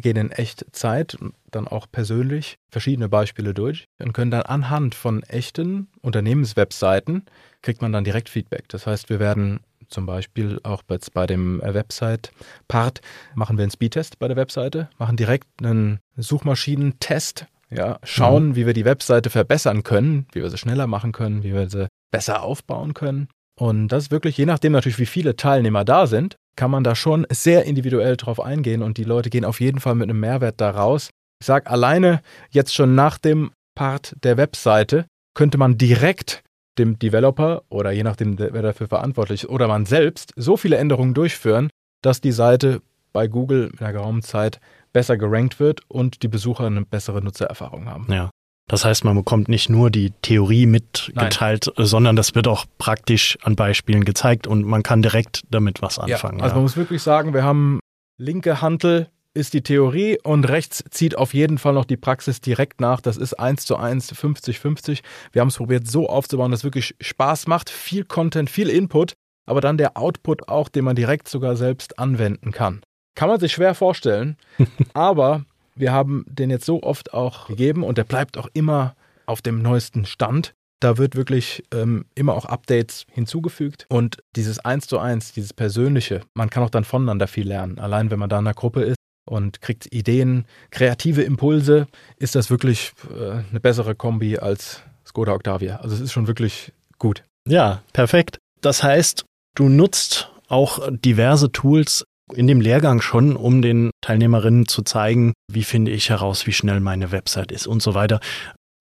gehen 0.00 0.16
in 0.16 0.30
echt 0.30 0.66
Zeit, 0.72 1.16
dann 1.50 1.66
auch 1.66 1.86
persönlich 1.90 2.56
verschiedene 2.70 3.08
Beispiele 3.08 3.54
durch 3.54 3.86
und 3.98 4.12
können 4.12 4.30
dann 4.30 4.42
anhand 4.42 4.94
von 4.94 5.22
echten 5.22 5.88
Unternehmenswebseiten 6.02 7.24
kriegt 7.62 7.80
man 7.80 7.92
dann 7.92 8.04
direkt 8.04 8.28
Feedback. 8.28 8.68
Das 8.68 8.86
heißt, 8.86 9.08
wir 9.08 9.18
werden 9.18 9.60
zum 9.88 10.06
Beispiel 10.06 10.60
auch 10.62 10.82
jetzt 10.90 11.14
bei 11.14 11.26
dem 11.26 11.60
äh, 11.60 11.74
Website-Part 11.74 13.00
machen 13.34 13.56
wir 13.56 13.62
einen 13.62 13.70
Speedtest 13.70 14.18
bei 14.18 14.28
der 14.28 14.36
Webseite, 14.36 14.90
machen 14.98 15.16
direkt 15.16 15.46
einen 15.62 15.98
Suchmaschinentest, 16.16 17.46
ja, 17.70 17.98
schauen, 18.02 18.48
mhm. 18.48 18.56
wie 18.56 18.66
wir 18.66 18.74
die 18.74 18.84
Webseite 18.84 19.30
verbessern 19.30 19.82
können, 19.82 20.26
wie 20.32 20.42
wir 20.42 20.50
sie 20.50 20.58
schneller 20.58 20.86
machen 20.86 21.12
können, 21.12 21.42
wie 21.42 21.52
wir 21.52 21.68
sie 21.68 21.88
besser 22.10 22.42
aufbauen 22.42 22.94
können. 22.94 23.28
Und 23.58 23.88
das 23.88 24.04
ist 24.04 24.10
wirklich, 24.10 24.36
je 24.36 24.46
nachdem 24.46 24.72
natürlich, 24.72 24.98
wie 24.98 25.06
viele 25.06 25.34
Teilnehmer 25.34 25.84
da 25.84 26.06
sind, 26.06 26.36
kann 26.56 26.70
man 26.70 26.84
da 26.84 26.94
schon 26.94 27.26
sehr 27.28 27.64
individuell 27.64 28.16
drauf 28.16 28.40
eingehen 28.40 28.82
und 28.82 28.98
die 28.98 29.04
Leute 29.04 29.30
gehen 29.30 29.44
auf 29.44 29.60
jeden 29.60 29.80
Fall 29.80 29.96
mit 29.96 30.08
einem 30.08 30.20
Mehrwert 30.20 30.60
da 30.60 30.70
raus. 30.70 31.10
Ich 31.40 31.46
sage 31.46 31.68
alleine 31.68 32.20
jetzt 32.50 32.74
schon 32.74 32.94
nach 32.94 33.18
dem 33.18 33.50
Part 33.74 34.14
der 34.22 34.36
Webseite 34.36 35.06
könnte 35.34 35.58
man 35.58 35.76
direkt 35.76 36.42
dem 36.78 36.98
Developer 36.98 37.62
oder 37.68 37.90
je 37.90 38.04
nachdem, 38.04 38.38
wer 38.38 38.62
dafür 38.62 38.86
verantwortlich 38.86 39.44
ist, 39.44 39.50
oder 39.50 39.66
man 39.66 39.86
selbst 39.86 40.32
so 40.36 40.56
viele 40.56 40.76
Änderungen 40.76 41.14
durchführen, 41.14 41.68
dass 42.02 42.20
die 42.20 42.32
Seite 42.32 42.80
bei 43.12 43.26
Google 43.26 43.70
in 43.72 43.78
einer 43.80 43.92
geraumen 43.92 44.22
Zeit 44.22 44.60
besser 44.92 45.16
gerankt 45.16 45.58
wird 45.58 45.80
und 45.88 46.22
die 46.22 46.28
Besucher 46.28 46.66
eine 46.66 46.84
bessere 46.84 47.22
Nutzererfahrung 47.22 47.86
haben. 47.86 48.06
Ja. 48.08 48.30
Das 48.68 48.84
heißt, 48.84 49.04
man 49.04 49.16
bekommt 49.16 49.48
nicht 49.48 49.70
nur 49.70 49.90
die 49.90 50.12
Theorie 50.22 50.66
mitgeteilt, 50.66 51.72
Nein. 51.76 51.86
sondern 51.86 52.16
das 52.16 52.34
wird 52.34 52.46
auch 52.46 52.66
praktisch 52.76 53.38
an 53.42 53.56
Beispielen 53.56 54.04
gezeigt 54.04 54.46
und 54.46 54.64
man 54.64 54.82
kann 54.82 55.02
direkt 55.02 55.42
damit 55.50 55.80
was 55.82 55.98
anfangen. 55.98 56.38
Ja, 56.38 56.44
also 56.44 56.52
ja. 56.52 56.54
man 56.54 56.62
muss 56.62 56.76
wirklich 56.76 57.02
sagen, 57.02 57.32
wir 57.32 57.42
haben 57.42 57.80
linke 58.18 58.60
Hantel 58.60 59.08
ist 59.34 59.54
die 59.54 59.62
Theorie 59.62 60.18
und 60.22 60.48
rechts 60.48 60.82
zieht 60.90 61.16
auf 61.16 61.32
jeden 61.32 61.58
Fall 61.58 61.72
noch 61.72 61.84
die 61.84 61.96
Praxis 61.96 62.40
direkt 62.40 62.80
nach. 62.80 63.00
Das 63.00 63.16
ist 63.16 63.34
1 63.34 63.64
zu 63.64 63.76
1, 63.76 64.14
50-50. 64.14 65.00
Wir 65.32 65.40
haben 65.40 65.48
es 65.48 65.56
probiert 65.56 65.86
so 65.86 66.08
aufzubauen, 66.08 66.50
dass 66.50 66.60
es 66.60 66.64
wirklich 66.64 66.96
Spaß 67.00 67.46
macht, 67.46 67.70
viel 67.70 68.04
Content, 68.04 68.50
viel 68.50 68.68
Input, 68.68 69.14
aber 69.46 69.60
dann 69.60 69.78
der 69.78 69.96
Output 69.96 70.48
auch, 70.48 70.68
den 70.68 70.84
man 70.84 70.96
direkt 70.96 71.28
sogar 71.28 71.56
selbst 71.56 71.98
anwenden 71.98 72.52
kann. 72.52 72.80
Kann 73.14 73.28
man 73.28 73.38
sich 73.40 73.52
schwer 73.52 73.74
vorstellen, 73.74 74.36
aber 74.94 75.44
wir 75.78 75.92
haben 75.92 76.24
den 76.28 76.50
jetzt 76.50 76.66
so 76.66 76.82
oft 76.82 77.12
auch 77.14 77.48
gegeben 77.48 77.82
und 77.82 77.98
der 77.98 78.04
bleibt 78.04 78.38
auch 78.38 78.48
immer 78.52 78.94
auf 79.26 79.42
dem 79.42 79.62
neuesten 79.62 80.04
Stand. 80.04 80.54
Da 80.80 80.96
wird 80.96 81.16
wirklich 81.16 81.64
ähm, 81.72 82.04
immer 82.14 82.34
auch 82.34 82.44
Updates 82.44 83.04
hinzugefügt 83.10 83.86
und 83.88 84.18
dieses 84.36 84.60
Eins 84.60 84.86
zu 84.86 84.98
eins, 84.98 85.32
dieses 85.32 85.52
Persönliche, 85.52 86.20
man 86.34 86.50
kann 86.50 86.62
auch 86.62 86.70
dann 86.70 86.84
voneinander 86.84 87.26
viel 87.26 87.48
lernen. 87.48 87.78
Allein 87.78 88.10
wenn 88.10 88.18
man 88.18 88.28
da 88.28 88.38
in 88.38 88.46
einer 88.46 88.54
Gruppe 88.54 88.82
ist 88.82 88.96
und 89.28 89.60
kriegt 89.60 89.92
Ideen, 89.92 90.46
kreative 90.70 91.22
Impulse, 91.22 91.88
ist 92.16 92.36
das 92.36 92.50
wirklich 92.50 92.92
äh, 93.10 93.42
eine 93.50 93.60
bessere 93.60 93.96
Kombi 93.96 94.38
als 94.38 94.82
Skoda 95.04 95.32
Octavia. 95.32 95.76
Also 95.76 95.96
es 95.96 96.00
ist 96.00 96.12
schon 96.12 96.28
wirklich 96.28 96.72
gut. 96.98 97.24
Ja, 97.46 97.82
perfekt. 97.92 98.38
Das 98.60 98.82
heißt, 98.82 99.24
du 99.54 99.68
nutzt 99.68 100.30
auch 100.48 100.88
diverse 100.90 101.50
Tools 101.50 102.04
in 102.34 102.46
dem 102.46 102.60
Lehrgang 102.60 103.00
schon, 103.00 103.36
um 103.36 103.62
den 103.62 103.90
Teilnehmerinnen 104.00 104.66
zu 104.66 104.82
zeigen, 104.82 105.32
wie 105.50 105.64
finde 105.64 105.90
ich 105.90 106.10
heraus, 106.10 106.46
wie 106.46 106.52
schnell 106.52 106.80
meine 106.80 107.12
Website 107.12 107.52
ist 107.52 107.66
und 107.66 107.82
so 107.82 107.94
weiter. 107.94 108.20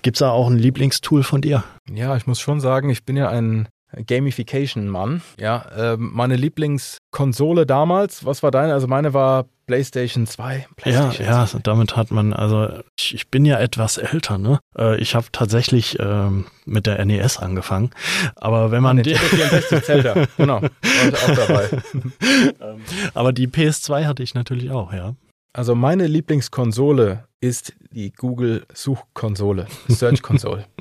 Gibt 0.03 0.17
es 0.17 0.19
da 0.19 0.29
auch 0.29 0.49
ein 0.49 0.57
Lieblingstool 0.57 1.23
von 1.23 1.41
dir? 1.41 1.63
Ja, 1.89 2.15
ich 2.15 2.27
muss 2.27 2.39
schon 2.39 2.59
sagen, 2.59 2.89
ich 2.89 3.03
bin 3.03 3.17
ja 3.17 3.29
ein 3.29 3.67
Gamification-Mann. 4.05 5.21
Ja, 5.39 5.93
äh, 5.93 5.97
meine 5.97 6.35
Lieblingskonsole 6.35 7.65
damals, 7.65 8.25
was 8.25 8.43
war 8.43 8.51
deine? 8.51 8.73
Also 8.73 8.87
meine 8.87 9.13
war 9.13 9.45
PlayStation 9.67 10.25
2. 10.25 10.67
PlayStation 10.77 11.25
ja, 11.27 11.45
2. 11.45 11.57
ja, 11.57 11.61
damit 11.63 11.95
hat 11.95 12.09
man, 12.09 12.33
also 12.33 12.69
ich, 12.97 13.13
ich 13.13 13.27
bin 13.29 13.45
ja 13.45 13.59
etwas 13.59 13.97
älter, 13.97 14.37
ne? 14.37 14.59
Äh, 14.77 14.97
ich 14.99 15.13
habe 15.13 15.27
tatsächlich 15.31 15.97
ähm, 15.99 16.45
mit 16.65 16.87
der 16.87 17.03
NES 17.03 17.37
angefangen. 17.37 17.91
Aber 18.35 18.71
wenn 18.71 18.81
man. 18.81 18.99
Ah, 18.99 19.01
die 19.01 19.15
64 19.15 19.83
Zelda, 19.83 20.25
genau. 20.37 20.57
Auch 20.57 21.35
dabei. 21.35 21.69
Aber 23.13 23.33
die 23.33 23.47
PS2 23.47 24.05
hatte 24.05 24.23
ich 24.23 24.33
natürlich 24.33 24.71
auch, 24.71 24.93
ja. 24.93 25.15
Also 25.53 25.75
meine 25.75 26.07
Lieblingskonsole 26.07 27.26
ist 27.39 27.73
die 27.91 28.11
Google 28.11 28.65
Suchkonsole, 28.73 29.67
Search 29.87 30.21
Console. 30.21 30.65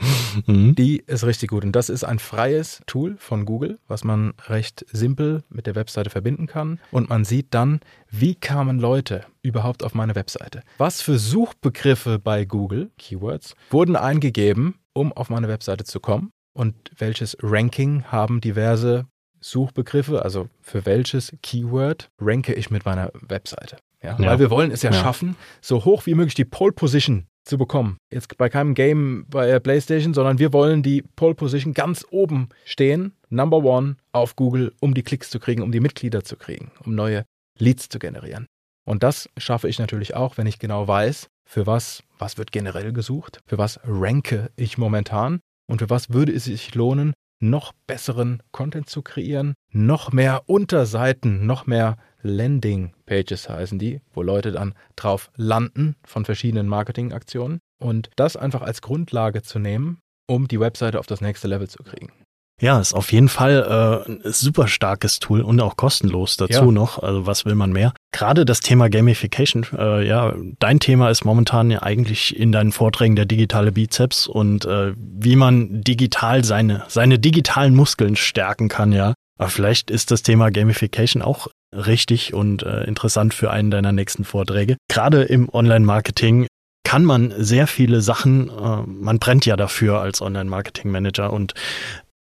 Mhm. 0.47 0.75
die 0.75 0.99
ist 1.07 1.25
richtig 1.25 1.49
gut 1.49 1.65
und 1.65 1.73
das 1.73 1.89
ist 1.89 2.05
ein 2.05 2.19
freies 2.19 2.83
Tool 2.87 3.17
von 3.19 3.47
Google, 3.47 3.79
was 3.89 4.05
man 4.05 4.35
recht 4.49 4.85
simpel 4.93 5.45
mit 5.49 5.67
der 5.67 5.75
Webseite 5.75 6.11
verbinden 6.11 6.47
kann 6.47 6.79
und 6.91 7.09
man 7.09 7.25
sieht 7.25 7.55
dann, 7.55 7.81
wie 8.11 8.35
kamen 8.35 8.79
Leute 8.79 9.25
überhaupt 9.41 9.83
auf 9.83 9.95
meine 9.95 10.15
Webseite? 10.15 10.63
Was 10.77 11.01
für 11.01 11.19
Suchbegriffe 11.19 12.19
bei 12.19 12.45
Google, 12.45 12.91
Keywords, 12.99 13.55
wurden 13.71 13.97
eingegeben, 13.97 14.75
um 14.93 15.11
auf 15.15 15.31
meine 15.31 15.49
Webseite 15.49 15.85
zu 15.85 16.01
kommen 16.01 16.33
und 16.53 16.75
welches 16.99 17.39
Ranking 17.41 18.05
haben 18.05 18.43
diverse 18.43 19.07
Suchbegriffe, 19.41 20.23
also 20.23 20.49
für 20.61 20.85
welches 20.87 21.33
Keyword 21.43 22.11
ranke 22.21 22.53
ich 22.53 22.71
mit 22.71 22.85
meiner 22.85 23.11
Webseite. 23.15 23.79
Ja, 24.07 24.17
ja. 24.19 24.31
Weil 24.31 24.39
wir 24.39 24.51
wollen 24.51 24.71
es 24.71 24.83
ja, 24.83 24.91
ja, 24.91 25.01
schaffen, 25.01 25.35
so 25.61 25.85
hoch 25.85 26.07
wie 26.07 26.15
möglich 26.15 26.35
die 26.35 26.45
Pole 26.45 26.73
Position 26.73 27.27
zu 27.45 27.59
bekommen. 27.59 27.97
Jetzt 28.13 28.37
bei 28.37 28.49
keinem 28.49 28.75
Game 28.75 29.27
bei 29.29 29.59
PlayStation, 29.59 30.15
sondern 30.15 30.39
wir 30.39 30.53
wollen 30.53 30.83
die 30.83 31.03
Pole 31.03 31.35
Position 31.35 31.75
ganz 31.75 32.07
oben 32.11 32.49
stehen, 32.65 33.13
Number 33.31 33.59
One 33.59 33.97
auf 34.13 34.37
Google, 34.37 34.73
um 34.81 34.95
die 34.95 35.03
Klicks 35.03 35.31
zu 35.31 35.41
kriegen, 35.41 35.63
um 35.63 35.73
die 35.73 35.81
Mitglieder 35.81 36.23
zu 36.23 36.37
kriegen, 36.37 36.71
um 36.85 36.95
neue 36.95 37.25
Leads 37.59 37.89
zu 37.89 37.99
generieren. 37.99 38.47
Und 38.85 39.03
das 39.03 39.29
schaffe 39.37 39.69
ich 39.69 39.81
natürlich 39.81 40.15
auch, 40.15 40.39
wenn 40.39 40.47
ich 40.47 40.61
genau 40.61 40.87
weiß, 40.87 41.29
für 41.45 41.67
was, 41.67 42.05
was 42.19 42.39
wird 42.39 42.53
generell 42.53 42.93
gesucht, 42.93 43.41
für 43.47 43.59
was 43.59 43.81
ranke 43.85 44.51
ich 44.55 44.79
momentan 44.79 45.41
und 45.69 45.81
für 45.81 45.91
was 45.91 46.11
würde 46.11 46.33
es 46.33 46.45
sich 46.45 46.75
lohnen, 46.75 47.13
noch 47.41 47.73
besseren 47.87 48.43
Content 48.53 48.89
zu 48.89 49.03
kreieren, 49.03 49.55
noch 49.73 50.13
mehr 50.13 50.45
Unterseiten, 50.47 51.47
noch 51.47 51.67
mehr 51.67 51.97
Landing 52.27 52.93
Pages 53.07 53.49
heißen 53.49 53.79
die, 53.79 54.01
wo 54.13 54.23
Leute 54.23 54.53
dann 54.53 54.75
drauf 54.97 55.31
landen 55.37 55.97
von 56.05 56.25
verschiedenen 56.25 56.69
Marketingaktionen 56.69 57.61
und 57.83 58.11
das 58.17 58.37
einfach 58.37 58.63
als 58.63 58.83
Grundlage 58.83 59.43
zu 59.43 59.59
nehmen, 59.59 59.99
um 60.29 60.49
die 60.49 60.61
Webseite 60.61 60.99
auf 60.99 61.07
das 61.07 61.21
nächste 61.21 61.49
Level 61.49 61.69
zu 61.69 61.83
kriegen. 61.83 62.13
Ja, 62.61 62.81
ist 62.81 62.95
auf 62.95 63.13
jeden 63.13 63.29
Fall 63.29 64.05
äh, 64.07 64.11
ein 64.11 64.33
super 64.33 64.67
starkes 64.67 65.19
Tool 65.19 65.43
und 65.43 65.61
auch 65.61 65.77
kostenlos 65.77 66.39
dazu 66.39 66.65
ja. 66.65 66.71
noch. 66.71 67.03
Also 67.03 67.27
was 67.27 67.45
will 67.45 67.55
man 67.55 67.71
mehr? 67.71 67.93
Gerade 68.13 68.47
das 68.47 68.61
Thema 68.61 68.89
Gamification, 68.89 69.67
äh, 69.77 70.07
ja, 70.07 70.35
dein 70.59 70.81
Thema 70.81 71.11
ist 71.11 71.27
momentan 71.27 71.71
ja 71.71 71.83
eigentlich 71.83 72.35
in 72.35 72.53
deinen 72.53 72.73
Vorträgen 72.73 73.15
der 73.15 73.27
digitale 73.27 73.73
Bizeps 73.73 74.27
und 74.27 74.65
äh, 74.65 74.95
wie 74.97 75.37
man 75.37 75.83
digital 75.83 76.45
seine, 76.45 76.85
seine 76.89 77.19
digitalen 77.19 77.75
Muskeln 77.75 78.17
stärken 78.17 78.71
kann, 78.71 78.93
ja. 78.93 79.13
Aber 79.39 79.51
vielleicht 79.51 79.91
ist 79.91 80.11
das 80.11 80.23
Thema 80.23 80.51
Gamification 80.51 81.23
auch 81.23 81.49
richtig 81.73 82.33
und 82.33 82.63
äh, 82.63 82.85
interessant 82.85 83.35
für 83.35 83.51
einen 83.51 83.71
deiner 83.71 83.93
nächsten 83.93 84.25
Vorträge. 84.25 84.77
Gerade 84.89 85.23
im 85.23 85.49
Online-Marketing 85.53 86.47
kann 86.85 87.05
man 87.05 87.35
sehr 87.37 87.67
viele 87.67 88.01
Sachen, 88.01 88.49
äh, 88.49 88.83
man 88.87 89.19
brennt 89.19 89.45
ja 89.45 89.57
dafür 89.57 90.01
als 90.01 90.23
Online-Marketing-Manager 90.23 91.33
und 91.33 91.55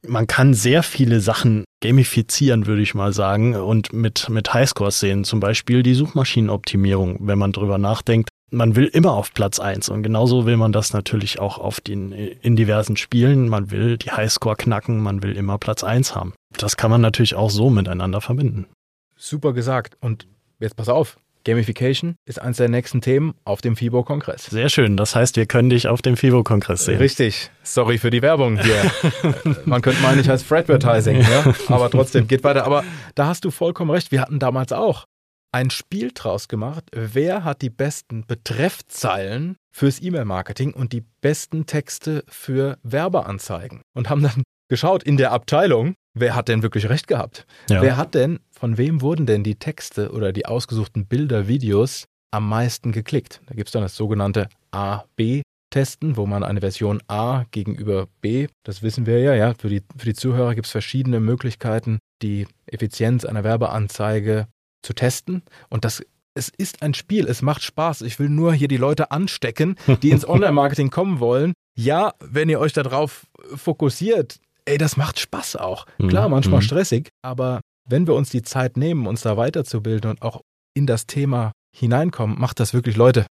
man 0.05 0.27
kann 0.27 0.53
sehr 0.53 0.83
viele 0.83 1.19
Sachen 1.21 1.63
gamifizieren, 1.81 2.65
würde 2.65 2.81
ich 2.81 2.93
mal 2.93 3.13
sagen, 3.13 3.55
und 3.55 3.93
mit, 3.93 4.29
mit 4.29 4.53
Highscores 4.53 4.99
sehen. 4.99 5.23
Zum 5.23 5.39
Beispiel 5.39 5.83
die 5.83 5.93
Suchmaschinenoptimierung, 5.93 7.17
wenn 7.21 7.37
man 7.37 7.51
drüber 7.51 7.77
nachdenkt. 7.77 8.29
Man 8.53 8.75
will 8.75 8.85
immer 8.85 9.13
auf 9.13 9.33
Platz 9.33 9.59
eins 9.59 9.89
und 9.89 10.03
genauso 10.03 10.45
will 10.45 10.57
man 10.57 10.71
das 10.71 10.93
natürlich 10.93 11.39
auch 11.39 11.57
auf 11.57 11.81
den, 11.81 12.11
in 12.11 12.55
diversen 12.55 12.97
Spielen. 12.97 13.49
Man 13.49 13.71
will 13.71 13.97
die 13.97 14.11
Highscore 14.11 14.55
knacken, 14.55 14.99
man 14.99 15.23
will 15.23 15.35
immer 15.35 15.57
Platz 15.57 15.83
eins 15.83 16.13
haben. 16.13 16.33
Das 16.55 16.77
kann 16.77 16.91
man 16.91 17.01
natürlich 17.01 17.33
auch 17.33 17.49
so 17.49 17.71
miteinander 17.71 18.21
verbinden. 18.21 18.67
Super 19.15 19.53
gesagt. 19.53 19.97
Und 20.01 20.27
jetzt 20.59 20.75
pass 20.75 20.87
auf, 20.87 21.17
Gamification 21.45 22.15
ist 22.25 22.39
eines 22.39 22.57
der 22.57 22.69
nächsten 22.69 23.01
Themen 23.01 23.33
auf 23.43 23.61
dem 23.61 23.75
FIBO-Kongress. 23.75 24.45
Sehr 24.45 24.69
schön. 24.69 24.97
Das 24.97 25.15
heißt, 25.15 25.35
wir 25.35 25.45
können 25.45 25.69
dich 25.69 25.87
auf 25.87 26.01
dem 26.01 26.15
FIBO-Kongress 26.15 26.85
sehen. 26.85 26.99
Richtig. 26.99 27.49
Sorry 27.63 27.97
für 27.97 28.11
die 28.11 28.21
Werbung 28.21 28.59
hier. 28.61 28.91
Man 29.65 29.81
könnte 29.81 30.01
meinen, 30.01 30.19
ich 30.19 30.29
heiße 30.29 30.45
Fredvertising, 30.45 31.21
ja? 31.21 31.53
aber 31.67 31.89
trotzdem 31.89 32.27
geht 32.27 32.43
weiter. 32.43 32.65
Aber 32.65 32.83
da 33.15 33.25
hast 33.25 33.45
du 33.45 33.51
vollkommen 33.51 33.91
recht. 33.91 34.11
Wir 34.11 34.21
hatten 34.21 34.39
damals 34.39 34.71
auch 34.71 35.05
ein 35.53 35.69
Spiel 35.69 36.11
draus 36.13 36.47
gemacht. 36.47 36.85
Wer 36.91 37.43
hat 37.43 37.61
die 37.61 37.69
besten 37.69 38.25
Betreffzeilen 38.25 39.55
fürs 39.71 40.01
E-Mail-Marketing 40.01 40.73
und 40.73 40.93
die 40.93 41.03
besten 41.21 41.65
Texte 41.65 42.23
für 42.27 42.77
Werbeanzeigen? 42.83 43.81
Und 43.95 44.09
haben 44.09 44.23
dann 44.23 44.43
geschaut 44.67 45.03
in 45.03 45.17
der 45.17 45.31
Abteilung, 45.31 45.93
wer 46.15 46.35
hat 46.35 46.47
denn 46.47 46.63
wirklich 46.63 46.89
recht 46.89 47.07
gehabt? 47.07 47.45
Ja. 47.69 47.81
Wer 47.81 47.97
hat 47.97 48.15
denn, 48.15 48.39
von 48.51 48.77
wem 48.77 49.01
wurden 49.01 49.25
denn 49.25 49.43
die 49.43 49.55
Texte 49.55 50.11
oder 50.11 50.33
die 50.33 50.47
ausgesuchten 50.47 51.05
Bilder, 51.05 51.47
Videos 51.47 52.05
am 52.31 52.49
meisten 52.49 52.91
geklickt? 52.91 53.41
Da 53.45 53.53
gibt 53.53 53.67
es 53.67 53.73
dann 53.73 53.83
das 53.83 53.95
sogenannte 53.95 54.49
A-B-Testen, 54.71 56.17
wo 56.17 56.25
man 56.25 56.43
eine 56.43 56.61
Version 56.61 57.03
A 57.07 57.45
gegenüber 57.51 58.07
B, 58.21 58.47
das 58.63 58.81
wissen 58.81 59.05
wir 59.05 59.19
ja, 59.19 59.35
ja, 59.35 59.53
für 59.53 59.69
die, 59.69 59.83
für 59.95 60.05
die 60.05 60.15
Zuhörer 60.15 60.55
gibt 60.55 60.65
es 60.65 60.71
verschiedene 60.71 61.19
Möglichkeiten, 61.19 61.99
die 62.23 62.47
Effizienz 62.65 63.23
einer 63.25 63.43
Werbeanzeige 63.43 64.47
zu 64.83 64.93
testen. 64.93 65.41
Und 65.69 65.85
das 65.85 66.03
es 66.35 66.49
ist 66.49 66.81
ein 66.81 66.93
Spiel, 66.93 67.27
es 67.27 67.41
macht 67.41 67.61
Spaß. 67.61 68.01
Ich 68.01 68.17
will 68.17 68.29
nur 68.29 68.53
hier 68.53 68.67
die 68.67 68.77
Leute 68.77 69.11
anstecken, 69.11 69.75
die 70.01 70.09
ins 70.09 70.27
Online-Marketing 70.27 70.89
kommen 70.89 71.19
wollen. 71.19 71.53
Ja, 71.75 72.13
wenn 72.19 72.49
ihr 72.49 72.59
euch 72.59 72.73
darauf 72.73 73.27
fokussiert, 73.55 74.39
ey, 74.65 74.77
das 74.77 74.97
macht 74.97 75.19
Spaß 75.19 75.57
auch. 75.57 75.85
Mhm. 75.97 76.09
Klar, 76.09 76.29
manchmal 76.29 76.61
mhm. 76.61 76.65
stressig, 76.65 77.09
aber 77.21 77.61
wenn 77.87 78.07
wir 78.07 78.15
uns 78.15 78.29
die 78.29 78.41
Zeit 78.41 78.77
nehmen, 78.77 79.07
uns 79.07 79.21
da 79.21 79.37
weiterzubilden 79.37 80.09
und 80.09 80.21
auch 80.21 80.41
in 80.73 80.87
das 80.87 81.05
Thema 81.05 81.51
hineinkommen, 81.75 82.39
macht 82.39 82.59
das 82.59 82.73
wirklich 82.73 82.95
Leute. 82.95 83.25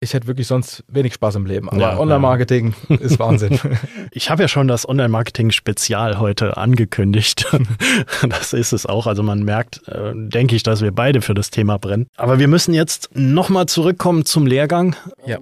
Ich 0.00 0.14
hätte 0.14 0.28
wirklich 0.28 0.46
sonst 0.46 0.84
wenig 0.86 1.14
Spaß 1.14 1.34
im 1.34 1.46
Leben, 1.46 1.68
aber 1.68 1.80
ja, 1.80 1.98
Online-Marketing 1.98 2.72
ja. 2.88 2.96
ist 3.00 3.18
Wahnsinn. 3.18 3.58
Ich 4.12 4.30
habe 4.30 4.42
ja 4.42 4.48
schon 4.48 4.68
das 4.68 4.88
Online-Marketing-Spezial 4.88 6.18
heute 6.18 6.56
angekündigt. 6.56 7.46
Das 8.28 8.52
ist 8.52 8.72
es 8.72 8.86
auch. 8.86 9.06
Also 9.06 9.22
man 9.22 9.42
merkt, 9.42 9.86
äh, 9.88 10.12
denke 10.14 10.54
ich, 10.54 10.62
dass 10.62 10.82
wir 10.82 10.92
beide 10.92 11.20
für 11.20 11.34
das 11.34 11.50
Thema 11.50 11.78
brennen. 11.78 12.06
Aber 12.16 12.38
wir 12.38 12.48
müssen 12.48 12.74
jetzt 12.74 13.10
nochmal 13.14 13.66
zurückkommen 13.66 14.24
zum 14.24 14.46
Lehrgang. 14.46 14.96
Ja. 15.26 15.38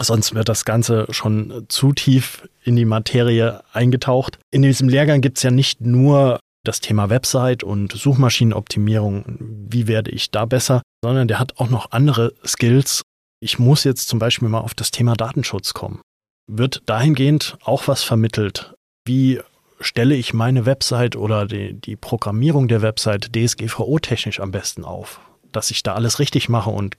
Sonst 0.00 0.34
wird 0.34 0.48
das 0.48 0.64
Ganze 0.64 1.06
schon 1.10 1.64
zu 1.68 1.92
tief 1.92 2.48
in 2.64 2.76
die 2.76 2.84
Materie 2.84 3.62
eingetaucht. 3.72 4.38
In 4.50 4.62
diesem 4.62 4.88
Lehrgang 4.88 5.20
gibt 5.20 5.38
es 5.38 5.42
ja 5.42 5.50
nicht 5.50 5.80
nur 5.80 6.40
das 6.64 6.80
Thema 6.80 7.10
Website 7.10 7.64
und 7.64 7.92
Suchmaschinenoptimierung, 7.92 9.24
wie 9.68 9.88
werde 9.88 10.10
ich 10.10 10.30
da 10.30 10.44
besser, 10.44 10.82
sondern 11.04 11.28
der 11.28 11.38
hat 11.38 11.58
auch 11.58 11.70
noch 11.70 11.90
andere 11.90 12.32
Skills. 12.44 13.02
Ich 13.42 13.58
muss 13.58 13.82
jetzt 13.82 14.06
zum 14.06 14.20
Beispiel 14.20 14.48
mal 14.48 14.60
auf 14.60 14.72
das 14.72 14.92
Thema 14.92 15.14
Datenschutz 15.14 15.74
kommen. 15.74 16.00
wird 16.46 16.82
dahingehend 16.86 17.56
auch 17.64 17.88
was 17.88 18.04
vermittelt. 18.04 18.74
Wie 19.04 19.40
stelle 19.80 20.14
ich 20.14 20.32
meine 20.32 20.64
Website 20.64 21.16
oder 21.16 21.46
die, 21.46 21.74
die 21.74 21.96
Programmierung 21.96 22.68
der 22.68 22.82
Website 22.82 23.34
DSGVO-technisch 23.34 24.38
am 24.38 24.52
besten 24.52 24.84
auf, 24.84 25.20
dass 25.50 25.72
ich 25.72 25.82
da 25.82 25.94
alles 25.94 26.20
richtig 26.20 26.48
mache 26.48 26.70
und 26.70 26.96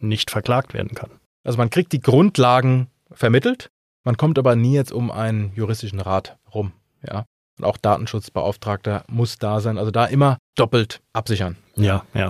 nicht 0.00 0.32
verklagt 0.32 0.74
werden 0.74 0.96
kann? 0.96 1.10
Also 1.44 1.58
man 1.58 1.70
kriegt 1.70 1.92
die 1.92 2.00
Grundlagen 2.00 2.88
vermittelt, 3.12 3.68
man 4.02 4.16
kommt 4.16 4.40
aber 4.40 4.56
nie 4.56 4.74
jetzt 4.74 4.92
um 4.92 5.12
einen 5.12 5.52
juristischen 5.54 6.00
Rat 6.00 6.36
rum. 6.52 6.72
Ja. 7.08 7.26
Und 7.58 7.64
auch 7.64 7.76
Datenschutzbeauftragter 7.76 9.04
muss 9.08 9.38
da 9.38 9.60
sein. 9.60 9.78
Also 9.78 9.92
da 9.92 10.06
immer 10.06 10.38
doppelt 10.56 11.00
absichern. 11.12 11.56
Ja, 11.76 12.04
ja. 12.12 12.28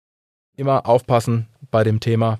Immer 0.58 0.86
aufpassen 0.86 1.48
bei 1.70 1.84
dem 1.84 2.00
Thema. 2.00 2.38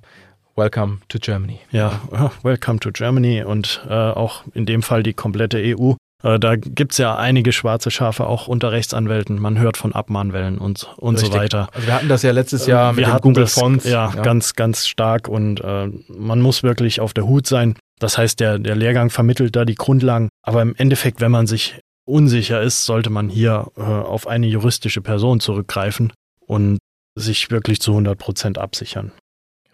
Welcome 0.57 1.01
to 1.09 1.19
Germany. 1.19 1.61
Ja, 1.71 2.01
welcome 2.43 2.81
to 2.81 2.91
Germany 2.91 3.45
und 3.45 3.83
äh, 3.89 3.93
auch 3.93 4.45
in 4.55 4.65
dem 4.65 4.83
Fall 4.83 5.03
die 5.03 5.13
komplette 5.13 5.59
EU. 5.59 5.93
Äh, 6.23 6.39
da 6.39 6.57
gibt's 6.57 6.97
ja 6.97 7.15
einige 7.15 7.53
schwarze 7.53 7.91
Schafe 7.91 8.27
auch 8.27 8.49
unter 8.49 8.73
Rechtsanwälten. 8.73 9.39
Man 9.39 9.59
hört 9.59 9.77
von 9.77 9.93
Abmahnwellen 9.93 10.57
und, 10.57 10.89
und 10.97 11.19
so 11.19 11.31
weiter. 11.35 11.69
Also 11.75 11.87
wir 11.87 11.95
hatten 11.95 12.09
das 12.09 12.23
ja 12.23 12.33
letztes 12.33 12.67
Jahr 12.67 12.93
äh, 12.93 13.03
mit 13.03 13.21
Google 13.21 13.45
das, 13.45 13.53
Fonts. 13.53 13.85
Ja, 13.85 14.13
ja, 14.15 14.23
ganz, 14.23 14.55
ganz 14.55 14.87
stark 14.87 15.29
und 15.29 15.61
äh, 15.61 15.89
man 16.09 16.41
muss 16.41 16.63
wirklich 16.63 17.01
auf 17.01 17.13
der 17.13 17.27
Hut 17.27 17.47
sein. 17.47 17.77
Das 17.99 18.17
heißt, 18.17 18.41
der, 18.41 18.59
der 18.59 18.77
Lehrgang 18.77 19.11
vermittelt 19.11 19.57
da 19.57 19.67
die 19.67 19.75
Grundlagen. 19.75 20.31
Aber 20.43 20.63
im 20.63 20.75
Endeffekt, 20.77 21.21
wenn 21.21 21.33
man 21.33 21.47
sich 21.47 21.79
unsicher 22.07 22.63
ist, 22.63 22.87
sollte 22.87 23.11
man 23.11 23.29
hier 23.29 23.67
äh, 23.77 23.83
auf 23.83 24.27
eine 24.27 24.47
juristische 24.47 25.03
Person 25.03 25.41
zurückgreifen 25.41 26.15
und 26.41 26.79
sich 27.15 27.51
wirklich 27.51 27.81
zu 27.81 27.91
100 27.91 28.19
Prozent 28.19 28.59
absichern. 28.59 29.13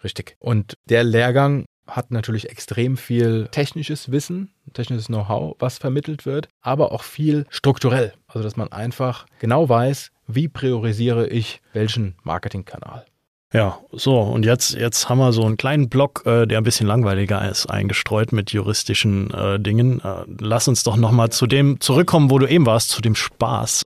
Richtig. 0.03 0.37
Und 0.39 0.77
der 0.89 1.05
Lehrgang 1.05 1.67
hat 1.87 2.11
natürlich 2.11 2.49
extrem 2.51 2.97
viel 2.97 3.49
technisches 3.51 4.11
Wissen, 4.11 4.53
technisches 4.73 5.07
Know-how, 5.07 5.57
was 5.59 5.79
vermittelt 5.79 6.27
wird, 6.27 6.49
aber 6.61 6.93
auch 6.93 7.03
viel 7.03 7.47
strukturell. 7.51 8.13
Also, 8.27 8.43
dass 8.43 8.57
man 8.57 8.71
einfach 8.73 9.27
genau 9.41 9.69
weiß, 9.69 10.11
wie 10.27 10.49
priorisiere 10.49 11.29
ich 11.29 11.61
welchen 11.73 12.17
Marketingkanal. 12.23 13.05
Ja, 13.53 13.79
so, 13.93 14.19
und 14.19 14.47
jetzt, 14.47 14.73
jetzt 14.75 15.11
haben 15.11 15.19
wir 15.19 15.33
so 15.33 15.45
einen 15.45 15.59
kleinen 15.59 15.91
Block, 15.91 16.23
äh, 16.25 16.47
der 16.47 16.59
ein 16.59 16.65
bisschen 16.65 16.87
langweiliger 16.87 17.47
ist, 17.51 17.67
eingestreut 17.67 18.33
mit 18.33 18.51
juristischen 18.51 19.31
äh, 19.31 19.61
Dingen. 19.61 20.01
Äh, 20.01 20.25
lass 20.41 20.69
uns 20.69 20.85
doch 20.85 20.97
nochmal 20.97 21.31
zu 21.31 21.47
dem 21.47 21.79
zurückkommen, 21.79 22.31
wo 22.31 22.39
du 22.39 22.47
eben 22.47 22.65
warst, 22.65 22.89
zu 22.89 23.03
dem 23.03 23.15
Spaß. 23.15 23.83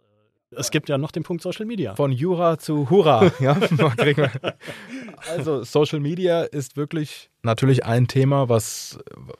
Es 0.53 0.71
gibt 0.71 0.89
ja 0.89 0.99
noch 0.99 1.11
den 1.11 1.25
Punkt 1.25 1.43
Social 1.43 1.67
Media. 1.67 1.97
Von 1.97 2.13
Jura 2.13 2.59
zu 2.59 2.89
Hurra. 2.89 3.33
ja? 3.41 3.57
also 5.17 5.63
Social 5.65 6.01
Media 6.01 6.43
ist 6.43 6.77
wirklich 6.77 7.31
natürlich 7.43 7.85
ein 7.85 8.09
Thema, 8.09 8.49
was 8.49 8.99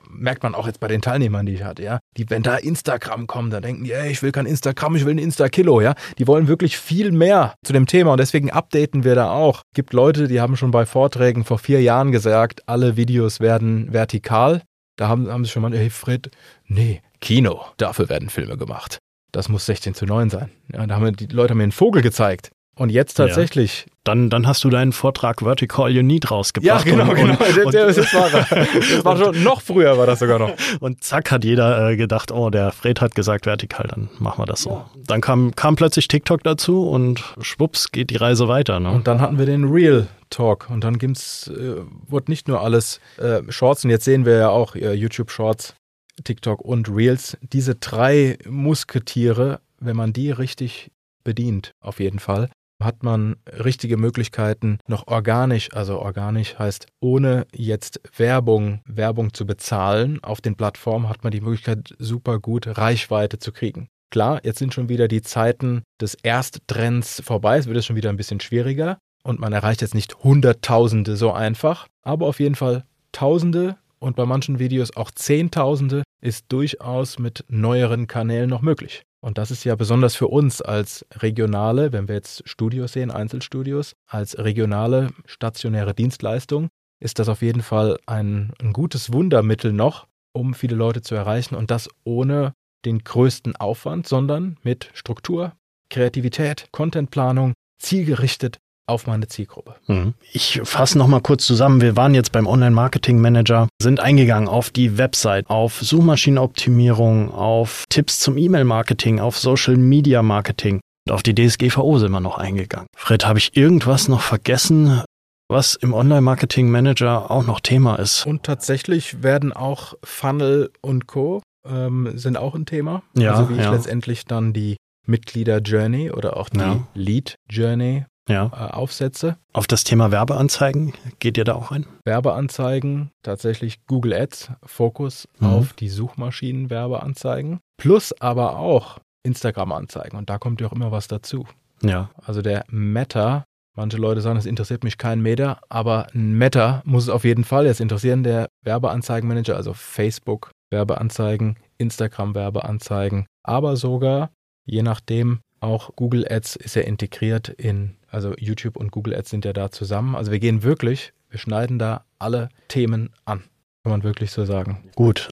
merkt 0.09 0.43
man 0.43 0.55
auch 0.55 0.65
jetzt 0.65 0.79
bei 0.79 0.87
den 0.87 1.01
Teilnehmern, 1.01 1.45
die 1.45 1.53
ich 1.53 1.63
hatte, 1.63 1.83
ja. 1.83 1.99
Die, 2.15 2.29
wenn 2.29 2.43
da 2.43 2.55
Instagram 2.55 3.27
kommt, 3.27 3.53
dann 3.53 3.61
denken 3.61 3.83
die, 3.83 3.91
ey, 3.91 4.09
ich 4.11 4.23
will 4.23 4.31
kein 4.31 4.45
Instagram, 4.45 4.95
ich 4.95 5.05
will 5.05 5.15
ein 5.15 5.19
Insta-Kilo, 5.19 5.81
ja. 5.81 5.93
Die 6.17 6.27
wollen 6.27 6.47
wirklich 6.47 6.77
viel 6.77 7.11
mehr 7.11 7.55
zu 7.63 7.73
dem 7.73 7.85
Thema 7.85 8.11
und 8.11 8.19
deswegen 8.19 8.49
updaten 8.49 9.03
wir 9.03 9.15
da 9.15 9.31
auch. 9.31 9.61
Es 9.71 9.75
gibt 9.75 9.93
Leute, 9.93 10.27
die 10.27 10.41
haben 10.41 10.57
schon 10.57 10.71
bei 10.71 10.85
Vorträgen 10.85 11.43
vor 11.43 11.59
vier 11.59 11.81
Jahren 11.81 12.11
gesagt, 12.11 12.63
alle 12.67 12.97
Videos 12.97 13.39
werden 13.39 13.93
vertikal. 13.93 14.61
Da 14.95 15.07
haben, 15.07 15.29
haben 15.29 15.45
sie 15.45 15.51
schon 15.51 15.61
mal, 15.61 15.77
hey 15.77 15.89
Fred, 15.89 16.31
nee, 16.65 17.01
Kino, 17.19 17.65
dafür 17.77 18.09
werden 18.09 18.29
Filme 18.29 18.57
gemacht 18.57 18.99
das 19.37 19.49
muss 19.49 19.65
16 19.67 19.93
zu 19.93 20.05
9 20.05 20.29
sein. 20.29 20.49
Ja, 20.73 20.85
da 20.87 20.95
haben 20.95 21.15
die 21.15 21.27
Leute 21.27 21.53
mir 21.53 21.63
einen 21.63 21.71
Vogel 21.71 22.01
gezeigt. 22.01 22.51
Und 22.77 22.89
jetzt 22.89 23.15
tatsächlich. 23.15 23.85
Ja. 23.87 23.93
Dann, 24.03 24.29
dann 24.29 24.47
hast 24.47 24.63
du 24.63 24.69
deinen 24.69 24.93
Vortrag 24.93 25.41
Vertical 25.41 25.91
You 25.91 26.01
Need 26.01 26.31
rausgebracht. 26.31 26.85
Ja, 26.85 26.91
genau, 26.91 27.09
und, 27.09 27.15
genau. 27.15 27.65
Und, 27.65 27.73
das, 27.73 27.97
das, 27.97 28.13
war, 28.13 28.29
das 28.29 29.03
war 29.03 29.17
schon 29.17 29.43
noch 29.43 29.61
früher, 29.61 29.97
war 29.97 30.05
das 30.05 30.19
sogar 30.19 30.39
noch. 30.39 30.53
Und 30.79 31.03
zack 31.03 31.29
hat 31.29 31.43
jeder 31.43 31.89
äh, 31.89 31.97
gedacht, 31.97 32.31
oh, 32.31 32.49
der 32.49 32.71
Fred 32.71 33.01
hat 33.01 33.15
gesagt 33.15 33.45
vertikal, 33.45 33.87
dann 33.89 34.09
machen 34.19 34.41
wir 34.41 34.45
das 34.45 34.61
so. 34.61 34.69
Ja. 34.69 34.89
Dann 35.07 35.19
kam, 35.19 35.55
kam 35.55 35.75
plötzlich 35.75 36.07
TikTok 36.07 36.41
dazu 36.43 36.87
und 36.87 37.21
schwupps 37.41 37.91
geht 37.91 38.11
die 38.11 38.15
Reise 38.15 38.47
weiter. 38.47 38.79
Ne? 38.79 38.91
Und 38.91 39.07
dann 39.07 39.19
hatten 39.19 39.37
wir 39.39 39.45
den 39.45 39.65
Real 39.65 40.07
Talk 40.29 40.69
und 40.69 40.85
dann 40.85 40.99
gibt's, 40.99 41.49
äh, 41.49 41.81
wurde 42.07 42.31
nicht 42.31 42.47
nur 42.47 42.61
alles 42.61 43.01
äh, 43.17 43.41
Shorts 43.49 43.83
und 43.83 43.91
jetzt 43.91 44.05
sehen 44.05 44.25
wir 44.25 44.37
ja 44.37 44.49
auch 44.49 44.75
äh, 44.75 44.93
YouTube 44.93 45.31
Shorts 45.31 45.75
TikTok 46.23 46.61
und 46.61 46.89
Reels. 46.89 47.37
Diese 47.41 47.75
drei 47.75 48.37
Musketiere, 48.47 49.59
wenn 49.79 49.95
man 49.95 50.13
die 50.13 50.31
richtig 50.31 50.91
bedient, 51.23 51.71
auf 51.81 51.99
jeden 51.99 52.19
Fall, 52.19 52.49
hat 52.81 53.03
man 53.03 53.37
richtige 53.47 53.97
Möglichkeiten, 53.97 54.79
noch 54.87 55.07
organisch, 55.07 55.73
also 55.73 55.99
organisch 55.99 56.57
heißt, 56.57 56.87
ohne 56.99 57.47
jetzt 57.53 57.99
Werbung, 58.15 58.81
Werbung 58.85 59.33
zu 59.33 59.45
bezahlen 59.45 60.23
auf 60.23 60.41
den 60.41 60.55
Plattformen, 60.55 61.09
hat 61.09 61.23
man 61.23 61.31
die 61.31 61.41
Möglichkeit, 61.41 61.95
super 61.97 62.39
gut 62.39 62.77
Reichweite 62.77 63.39
zu 63.39 63.51
kriegen. 63.51 63.89
Klar, 64.09 64.39
jetzt 64.43 64.59
sind 64.59 64.73
schon 64.73 64.89
wieder 64.89 65.07
die 65.07 65.21
Zeiten 65.21 65.83
des 65.99 66.15
Ersttrends 66.15 67.21
vorbei, 67.25 67.57
es 67.57 67.67
wird 67.67 67.77
es 67.77 67.85
schon 67.85 67.95
wieder 67.95 68.09
ein 68.09 68.17
bisschen 68.17 68.39
schwieriger 68.39 68.99
und 69.23 69.39
man 69.39 69.53
erreicht 69.53 69.81
jetzt 69.81 69.95
nicht 69.95 70.23
Hunderttausende 70.23 71.17
so 71.17 71.31
einfach, 71.31 71.87
aber 72.03 72.27
auf 72.27 72.39
jeden 72.39 72.55
Fall 72.55 72.85
Tausende 73.11 73.77
und 73.99 74.15
bei 74.15 74.25
manchen 74.25 74.59
Videos 74.59 74.95
auch 74.95 75.11
Zehntausende 75.11 76.03
ist 76.21 76.45
durchaus 76.49 77.19
mit 77.19 77.43
neueren 77.47 78.07
Kanälen 78.07 78.49
noch 78.49 78.61
möglich. 78.61 79.06
Und 79.21 79.37
das 79.37 79.51
ist 79.51 79.63
ja 79.63 79.75
besonders 79.75 80.15
für 80.15 80.27
uns 80.27 80.61
als 80.61 81.05
regionale, 81.15 81.91
wenn 81.91 82.07
wir 82.07 82.15
jetzt 82.15 82.47
Studios 82.47 82.93
sehen, 82.93 83.11
Einzelstudios, 83.11 83.95
als 84.05 84.37
regionale 84.37 85.09
stationäre 85.25 85.93
Dienstleistung, 85.93 86.69
ist 86.99 87.19
das 87.19 87.29
auf 87.29 87.41
jeden 87.41 87.61
Fall 87.61 87.97
ein, 88.05 88.53
ein 88.61 88.73
gutes 88.73 89.11
Wundermittel 89.13 89.73
noch, 89.73 90.07
um 90.33 90.53
viele 90.53 90.75
Leute 90.75 91.01
zu 91.01 91.15
erreichen. 91.15 91.55
Und 91.55 91.71
das 91.71 91.89
ohne 92.03 92.53
den 92.85 93.03
größten 93.03 93.55
Aufwand, 93.55 94.07
sondern 94.07 94.57
mit 94.63 94.89
Struktur, 94.93 95.53
Kreativität, 95.89 96.69
Contentplanung, 96.71 97.53
zielgerichtet 97.79 98.59
auf 98.87 99.05
meine 99.05 99.27
Zielgruppe. 99.27 99.75
Mhm. 99.87 100.13
Ich 100.31 100.61
fasse 100.63 100.97
nochmal 100.97 101.21
kurz 101.21 101.45
zusammen. 101.45 101.81
Wir 101.81 101.95
waren 101.95 102.15
jetzt 102.15 102.31
beim 102.31 102.47
Online-Marketing-Manager, 102.47 103.67
sind 103.81 103.99
eingegangen 103.99 104.47
auf 104.47 104.69
die 104.69 104.97
Website, 104.97 105.49
auf 105.49 105.79
Suchmaschinenoptimierung, 105.81 107.31
auf 107.31 107.83
Tipps 107.89 108.19
zum 108.19 108.37
E-Mail-Marketing, 108.37 109.19
auf 109.19 109.37
Social-Media-Marketing. 109.37 110.79
Und 111.07 111.13
auf 111.13 111.21
die 111.21 111.35
DSGVO 111.35 111.99
sind 111.99 112.11
wir 112.11 112.21
noch 112.21 112.37
eingegangen. 112.37 112.87
Fred, 112.95 113.25
habe 113.25 113.39
ich 113.39 113.55
irgendwas 113.55 114.07
noch 114.07 114.21
vergessen, 114.21 115.03
was 115.49 115.75
im 115.75 115.93
Online-Marketing-Manager 115.93 117.29
auch 117.29 117.45
noch 117.45 117.59
Thema 117.59 117.95
ist? 117.97 118.25
Und 118.25 118.43
tatsächlich 118.43 119.21
werden 119.21 119.53
auch 119.53 119.93
Funnel 120.03 120.71
und 120.81 121.07
Co. 121.07 121.41
Ähm, 121.65 122.11
sind 122.15 122.37
auch 122.37 122.55
ein 122.55 122.65
Thema. 122.65 123.03
Ja, 123.15 123.33
also 123.33 123.49
wie 123.49 123.55
ich 123.55 123.65
ja. 123.65 123.71
letztendlich 123.71 124.25
dann 124.25 124.53
die 124.53 124.77
Mitglieder-Journey 125.05 126.11
oder 126.11 126.37
auch 126.37 126.49
die 126.49 126.59
Ja. 126.59 126.87
Lead-Journey 126.93 128.05
Ja. 128.27 128.45
äh, 128.53 128.73
aufsetze. 128.73 129.37
Auf 129.53 129.67
das 129.67 129.83
Thema 129.83 130.11
Werbeanzeigen 130.11 130.93
geht 131.19 131.37
ihr 131.37 131.43
da 131.45 131.55
auch 131.55 131.71
ein? 131.71 131.85
Werbeanzeigen, 132.05 133.11
tatsächlich 133.23 133.85
Google 133.87 134.13
Ads, 134.13 134.51
Fokus 134.65 135.27
Mhm. 135.39 135.47
auf 135.47 135.73
die 135.73 135.89
Suchmaschinen-Werbeanzeigen, 135.89 137.59
plus 137.77 138.13
aber 138.21 138.57
auch 138.57 138.99
Instagram-Anzeigen. 139.23 140.17
Und 140.17 140.29
da 140.29 140.37
kommt 140.37 140.61
ja 140.61 140.67
auch 140.67 140.73
immer 140.73 140.91
was 140.91 141.07
dazu. 141.07 141.45
Ja. 141.81 142.09
Also 142.25 142.41
der 142.41 142.63
Meta, 142.69 143.43
manche 143.75 143.97
Leute 143.97 144.21
sagen, 144.21 144.37
es 144.39 144.45
interessiert 144.45 144.83
mich 144.83 144.97
kein 144.97 145.21
Meter, 145.21 145.59
aber 145.69 146.07
ein 146.13 146.37
Meta 146.37 146.81
muss 146.85 147.03
es 147.03 147.09
auf 147.09 147.23
jeden 147.23 147.43
Fall 147.43 147.65
jetzt 147.65 147.81
interessieren, 147.81 148.23
der 148.23 148.47
Werbeanzeigenmanager, 148.63 149.55
also 149.55 149.73
Facebook 149.73 150.51
Werbeanzeigen, 150.71 151.57
Instagram 151.77 152.35
Werbeanzeigen, 152.35 153.25
aber 153.43 153.75
sogar, 153.77 154.31
je 154.65 154.81
nachdem, 154.81 155.39
auch 155.59 155.95
Google 155.95 156.25
Ads 156.29 156.55
ist 156.57 156.75
ja 156.75 156.81
integriert 156.83 157.49
in, 157.49 157.95
also 158.09 158.33
YouTube 158.37 158.77
und 158.77 158.91
Google 158.91 159.15
Ads 159.15 159.29
sind 159.29 159.45
ja 159.45 159.53
da 159.53 159.71
zusammen. 159.71 160.15
Also 160.15 160.31
wir 160.31 160.39
gehen 160.39 160.63
wirklich, 160.63 161.13
wir 161.29 161.39
schneiden 161.39 161.79
da 161.79 162.05
alle 162.19 162.49
Themen 162.67 163.11
an. 163.25 163.43
Kann 163.83 163.91
man 163.91 164.03
wirklich 164.03 164.31
so 164.31 164.45
sagen. 164.45 164.89
Gut. 164.95 165.29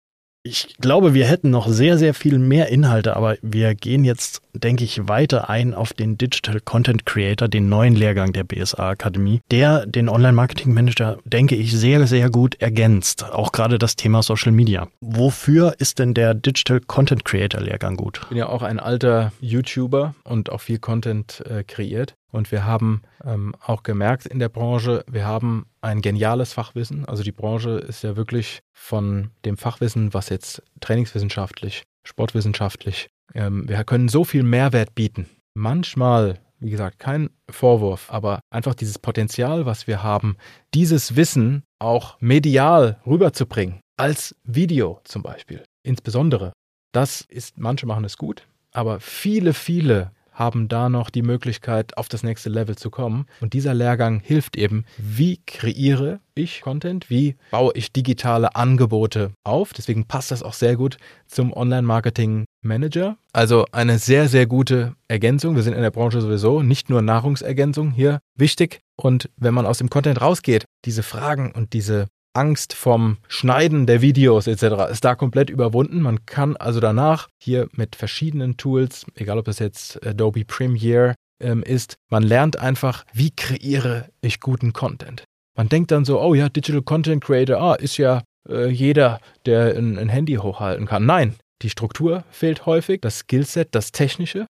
Ich 0.43 0.75
glaube, 0.79 1.13
wir 1.13 1.27
hätten 1.27 1.51
noch 1.51 1.67
sehr, 1.67 1.99
sehr 1.99 2.15
viel 2.15 2.39
mehr 2.39 2.69
Inhalte, 2.69 3.15
aber 3.15 3.37
wir 3.43 3.75
gehen 3.75 4.03
jetzt, 4.03 4.41
denke 4.53 4.83
ich, 4.83 5.07
weiter 5.07 5.51
ein 5.51 5.75
auf 5.75 5.93
den 5.93 6.17
Digital 6.17 6.59
Content 6.59 7.05
Creator, 7.05 7.47
den 7.47 7.69
neuen 7.69 7.95
Lehrgang 7.95 8.33
der 8.33 8.43
BSA 8.43 8.89
Akademie, 8.89 9.39
der 9.51 9.85
den 9.85 10.09
Online 10.09 10.33
Marketing 10.33 10.73
Manager, 10.73 11.19
denke 11.25 11.55
ich, 11.55 11.77
sehr, 11.77 12.07
sehr 12.07 12.31
gut 12.31 12.55
ergänzt. 12.59 13.23
Auch 13.23 13.51
gerade 13.51 13.77
das 13.77 13.95
Thema 13.95 14.23
Social 14.23 14.51
Media. 14.51 14.87
Wofür 14.99 15.75
ist 15.77 15.99
denn 15.99 16.15
der 16.15 16.33
Digital 16.33 16.79
Content 16.79 17.23
Creator 17.23 17.61
Lehrgang 17.61 17.95
gut? 17.95 18.21
Ich 18.23 18.29
bin 18.29 18.39
ja 18.39 18.49
auch 18.49 18.63
ein 18.63 18.79
alter 18.79 19.33
YouTuber 19.41 20.15
und 20.23 20.51
auch 20.51 20.61
viel 20.61 20.79
Content 20.79 21.43
äh, 21.45 21.63
kreiert. 21.63 22.15
Und 22.31 22.51
wir 22.51 22.65
haben 22.65 23.01
ähm, 23.23 23.53
auch 23.63 23.83
gemerkt 23.83 24.25
in 24.25 24.39
der 24.39 24.49
Branche, 24.49 25.03
wir 25.09 25.25
haben 25.25 25.65
ein 25.81 26.01
geniales 26.01 26.53
Fachwissen. 26.53 27.05
Also 27.05 27.23
die 27.23 27.31
Branche 27.31 27.71
ist 27.71 28.03
ja 28.03 28.15
wirklich 28.15 28.61
von 28.73 29.31
dem 29.45 29.57
Fachwissen, 29.57 30.13
was 30.13 30.29
jetzt 30.29 30.63
trainingswissenschaftlich, 30.79 31.83
sportwissenschaftlich, 32.03 33.09
ähm, 33.33 33.67
wir 33.67 33.83
können 33.83 34.07
so 34.07 34.23
viel 34.23 34.43
Mehrwert 34.43 34.95
bieten. 34.95 35.29
Manchmal, 35.53 36.39
wie 36.59 36.69
gesagt, 36.69 36.99
kein 36.99 37.29
Vorwurf, 37.49 38.11
aber 38.11 38.39
einfach 38.49 38.75
dieses 38.75 38.99
Potenzial, 38.99 39.65
was 39.65 39.87
wir 39.87 40.03
haben, 40.03 40.37
dieses 40.73 41.15
Wissen 41.15 41.63
auch 41.79 42.19
medial 42.19 42.99
rüberzubringen. 43.05 43.79
als 43.97 44.35
Video 44.43 44.99
zum 45.03 45.21
Beispiel. 45.21 45.63
Insbesondere. 45.83 46.53
Das 46.91 47.21
ist, 47.21 47.59
manche 47.59 47.85
machen 47.85 48.03
es 48.03 48.17
gut, 48.17 48.47
aber 48.71 48.99
viele, 48.99 49.53
viele 49.53 50.11
haben 50.41 50.67
da 50.67 50.89
noch 50.89 51.11
die 51.11 51.21
Möglichkeit, 51.21 51.95
auf 51.97 52.09
das 52.09 52.23
nächste 52.23 52.49
Level 52.49 52.75
zu 52.75 52.89
kommen. 52.89 53.27
Und 53.41 53.53
dieser 53.53 53.75
Lehrgang 53.75 54.19
hilft 54.19 54.57
eben, 54.57 54.85
wie 54.97 55.39
kreiere 55.45 56.19
ich 56.33 56.61
Content, 56.61 57.11
wie 57.11 57.35
baue 57.51 57.73
ich 57.75 57.93
digitale 57.93 58.55
Angebote 58.55 59.33
auf. 59.43 59.71
Deswegen 59.71 60.05
passt 60.05 60.31
das 60.31 60.41
auch 60.41 60.53
sehr 60.53 60.75
gut 60.75 60.97
zum 61.27 61.53
Online-Marketing 61.53 62.45
Manager. 62.63 63.17
Also 63.33 63.65
eine 63.71 63.99
sehr, 63.99 64.27
sehr 64.27 64.47
gute 64.47 64.95
Ergänzung. 65.07 65.55
Wir 65.55 65.63
sind 65.63 65.75
in 65.75 65.83
der 65.83 65.91
Branche 65.91 66.21
sowieso 66.21 66.63
nicht 66.63 66.89
nur 66.89 67.03
Nahrungsergänzung 67.03 67.91
hier 67.91 68.19
wichtig. 68.35 68.79
Und 68.95 69.29
wenn 69.37 69.53
man 69.53 69.67
aus 69.67 69.77
dem 69.77 69.91
Content 69.91 70.21
rausgeht, 70.21 70.65
diese 70.85 71.03
Fragen 71.03 71.51
und 71.51 71.73
diese 71.73 72.07
Angst 72.33 72.73
vom 72.73 73.17
Schneiden 73.27 73.85
der 73.85 74.01
Videos 74.01 74.47
etc. 74.47 74.91
ist 74.91 75.03
da 75.03 75.15
komplett 75.15 75.49
überwunden. 75.49 76.01
Man 76.01 76.25
kann 76.25 76.55
also 76.55 76.79
danach 76.79 77.27
hier 77.41 77.67
mit 77.73 77.95
verschiedenen 77.95 78.57
Tools, 78.57 79.05
egal 79.15 79.37
ob 79.37 79.45
das 79.45 79.59
jetzt 79.59 80.05
Adobe 80.05 80.45
Premiere 80.45 81.15
ähm, 81.41 81.63
ist, 81.63 81.95
man 82.09 82.23
lernt 82.23 82.57
einfach, 82.57 83.05
wie 83.13 83.31
kreiere 83.31 84.09
ich 84.21 84.39
guten 84.39 84.73
Content. 84.73 85.23
Man 85.57 85.69
denkt 85.69 85.91
dann 85.91 86.05
so, 86.05 86.21
oh 86.21 86.33
ja, 86.33 86.47
Digital 86.49 86.81
Content 86.81 87.23
Creator, 87.23 87.59
ah, 87.59 87.75
ist 87.75 87.97
ja 87.97 88.23
äh, 88.47 88.69
jeder, 88.69 89.19
der 89.45 89.75
ein, 89.75 89.97
ein 89.97 90.09
Handy 90.09 90.35
hochhalten 90.35 90.85
kann. 90.85 91.05
Nein, 91.05 91.35
die 91.61 91.69
Struktur 91.69 92.23
fehlt 92.31 92.65
häufig, 92.65 93.01
das 93.01 93.19
Skillset, 93.19 93.75
das 93.75 93.91
Technische. 93.91 94.45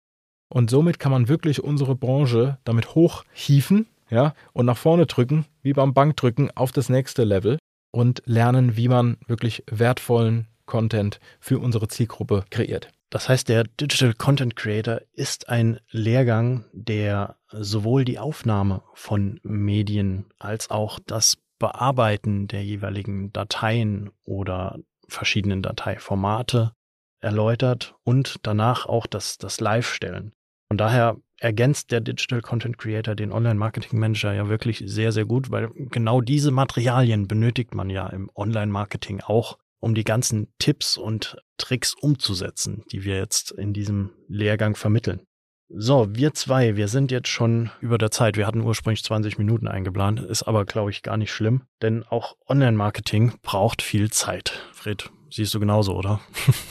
Und 0.53 0.71
somit 0.71 0.99
kann 0.99 1.13
man 1.13 1.29
wirklich 1.29 1.63
unsere 1.63 1.95
Branche 1.95 2.59
damit 2.65 2.95
hochhieven 2.95 3.87
ja, 4.11 4.35
und 4.53 4.67
nach 4.67 4.79
vorne 4.79 5.07
drücken, 5.07 5.45
wie 5.63 5.75
beim 5.75 5.93
Bankdrücken, 5.93 6.51
auf 6.57 6.73
das 6.73 6.89
nächste 6.89 7.25
Level 7.25 7.59
und 7.91 8.23
lernen, 8.27 8.77
wie 8.77 8.89
man 8.89 9.17
wirklich 9.27 9.65
wertvollen 9.71 10.49
Content 10.67 11.19
für 11.41 11.59
unsere 11.59 11.89
Zielgruppe 11.89 12.45
kreiert. 12.51 12.91
Das 13.11 13.29
heißt, 13.29 13.49
der 13.49 13.65
Digital 13.65 14.13
Content 14.13 14.55
Creator 14.55 15.01
ist 15.15 15.49
ein 15.49 15.81
Lehrgang, 15.91 16.67
der 16.73 17.37
sowohl 17.51 18.05
die 18.05 18.19
Aufnahme 18.19 18.83
von 18.93 19.41
Medien 19.43 20.27
als 20.39 20.71
auch 20.71 20.99
das 21.07 21.39
Bearbeiten 21.59 22.49
der 22.49 22.63
jeweiligen 22.65 23.33
Dateien 23.33 24.11
oder 24.25 24.79
verschiedenen 25.09 25.63
Dateiformate 25.63 26.73
erläutert 27.21 27.97
und 28.05 28.37
danach 28.43 28.87
auch 28.87 29.07
das, 29.07 29.39
das 29.39 29.59
Live-Stellen. 29.61 30.33
Von 30.69 30.79
daher 30.79 31.17
ergänzt 31.39 31.91
der 31.93 32.01
Digital 32.01 32.43
Content 32.43 32.79
Creator 32.79 33.15
den 33.15 33.33
Online 33.33 33.55
Marketing 33.55 33.99
Manager 33.99 34.35
ja 34.35 34.49
wirklich 34.49 34.83
sehr, 34.87 35.13
sehr 35.13 35.25
gut, 35.25 35.51
weil 35.51 35.71
genau 35.75 36.21
diese 36.21 36.51
Materialien 36.51 37.27
benötigt 37.27 37.75
man 37.75 37.91
ja 37.91 38.07
im 38.09 38.31
Online 38.35 38.71
Marketing 38.71 39.21
auch, 39.21 39.59
um 39.81 39.95
die 39.95 40.05
ganzen 40.05 40.49
Tipps 40.59 40.97
und 40.97 41.37
Tricks 41.57 41.95
umzusetzen, 41.95 42.85
die 42.93 43.05
wir 43.05 43.17
jetzt 43.17 43.53
in 43.53 43.73
diesem 43.73 44.11
Lehrgang 44.29 44.75
vermitteln. 44.75 45.23
So, 45.71 46.07
wir 46.11 46.33
zwei, 46.33 46.77
wir 46.77 46.89
sind 46.89 47.11
jetzt 47.11 47.29
schon 47.29 47.71
über 47.81 47.99
der 47.99 48.11
Zeit. 48.11 48.39
Wir 48.39 48.47
hatten 48.47 48.63
ursprünglich 48.63 49.05
20 49.05 49.37
Minuten 49.37 49.69
eingeplant, 49.69 50.21
ist 50.21 50.45
aber, 50.45 50.65
glaube 50.65 50.91
ich, 50.91 51.03
gar 51.03 51.19
nicht 51.19 51.31
schlimm, 51.31 51.63
denn 51.83 52.05
auch 52.05 52.37
Online-Marketing 52.49 53.35
braucht 53.43 53.83
viel 53.83 54.11
Zeit. 54.11 54.63
Fred, 54.73 55.11
siehst 55.31 55.53
du 55.53 55.61
genauso, 55.61 55.95
oder? 55.95 56.21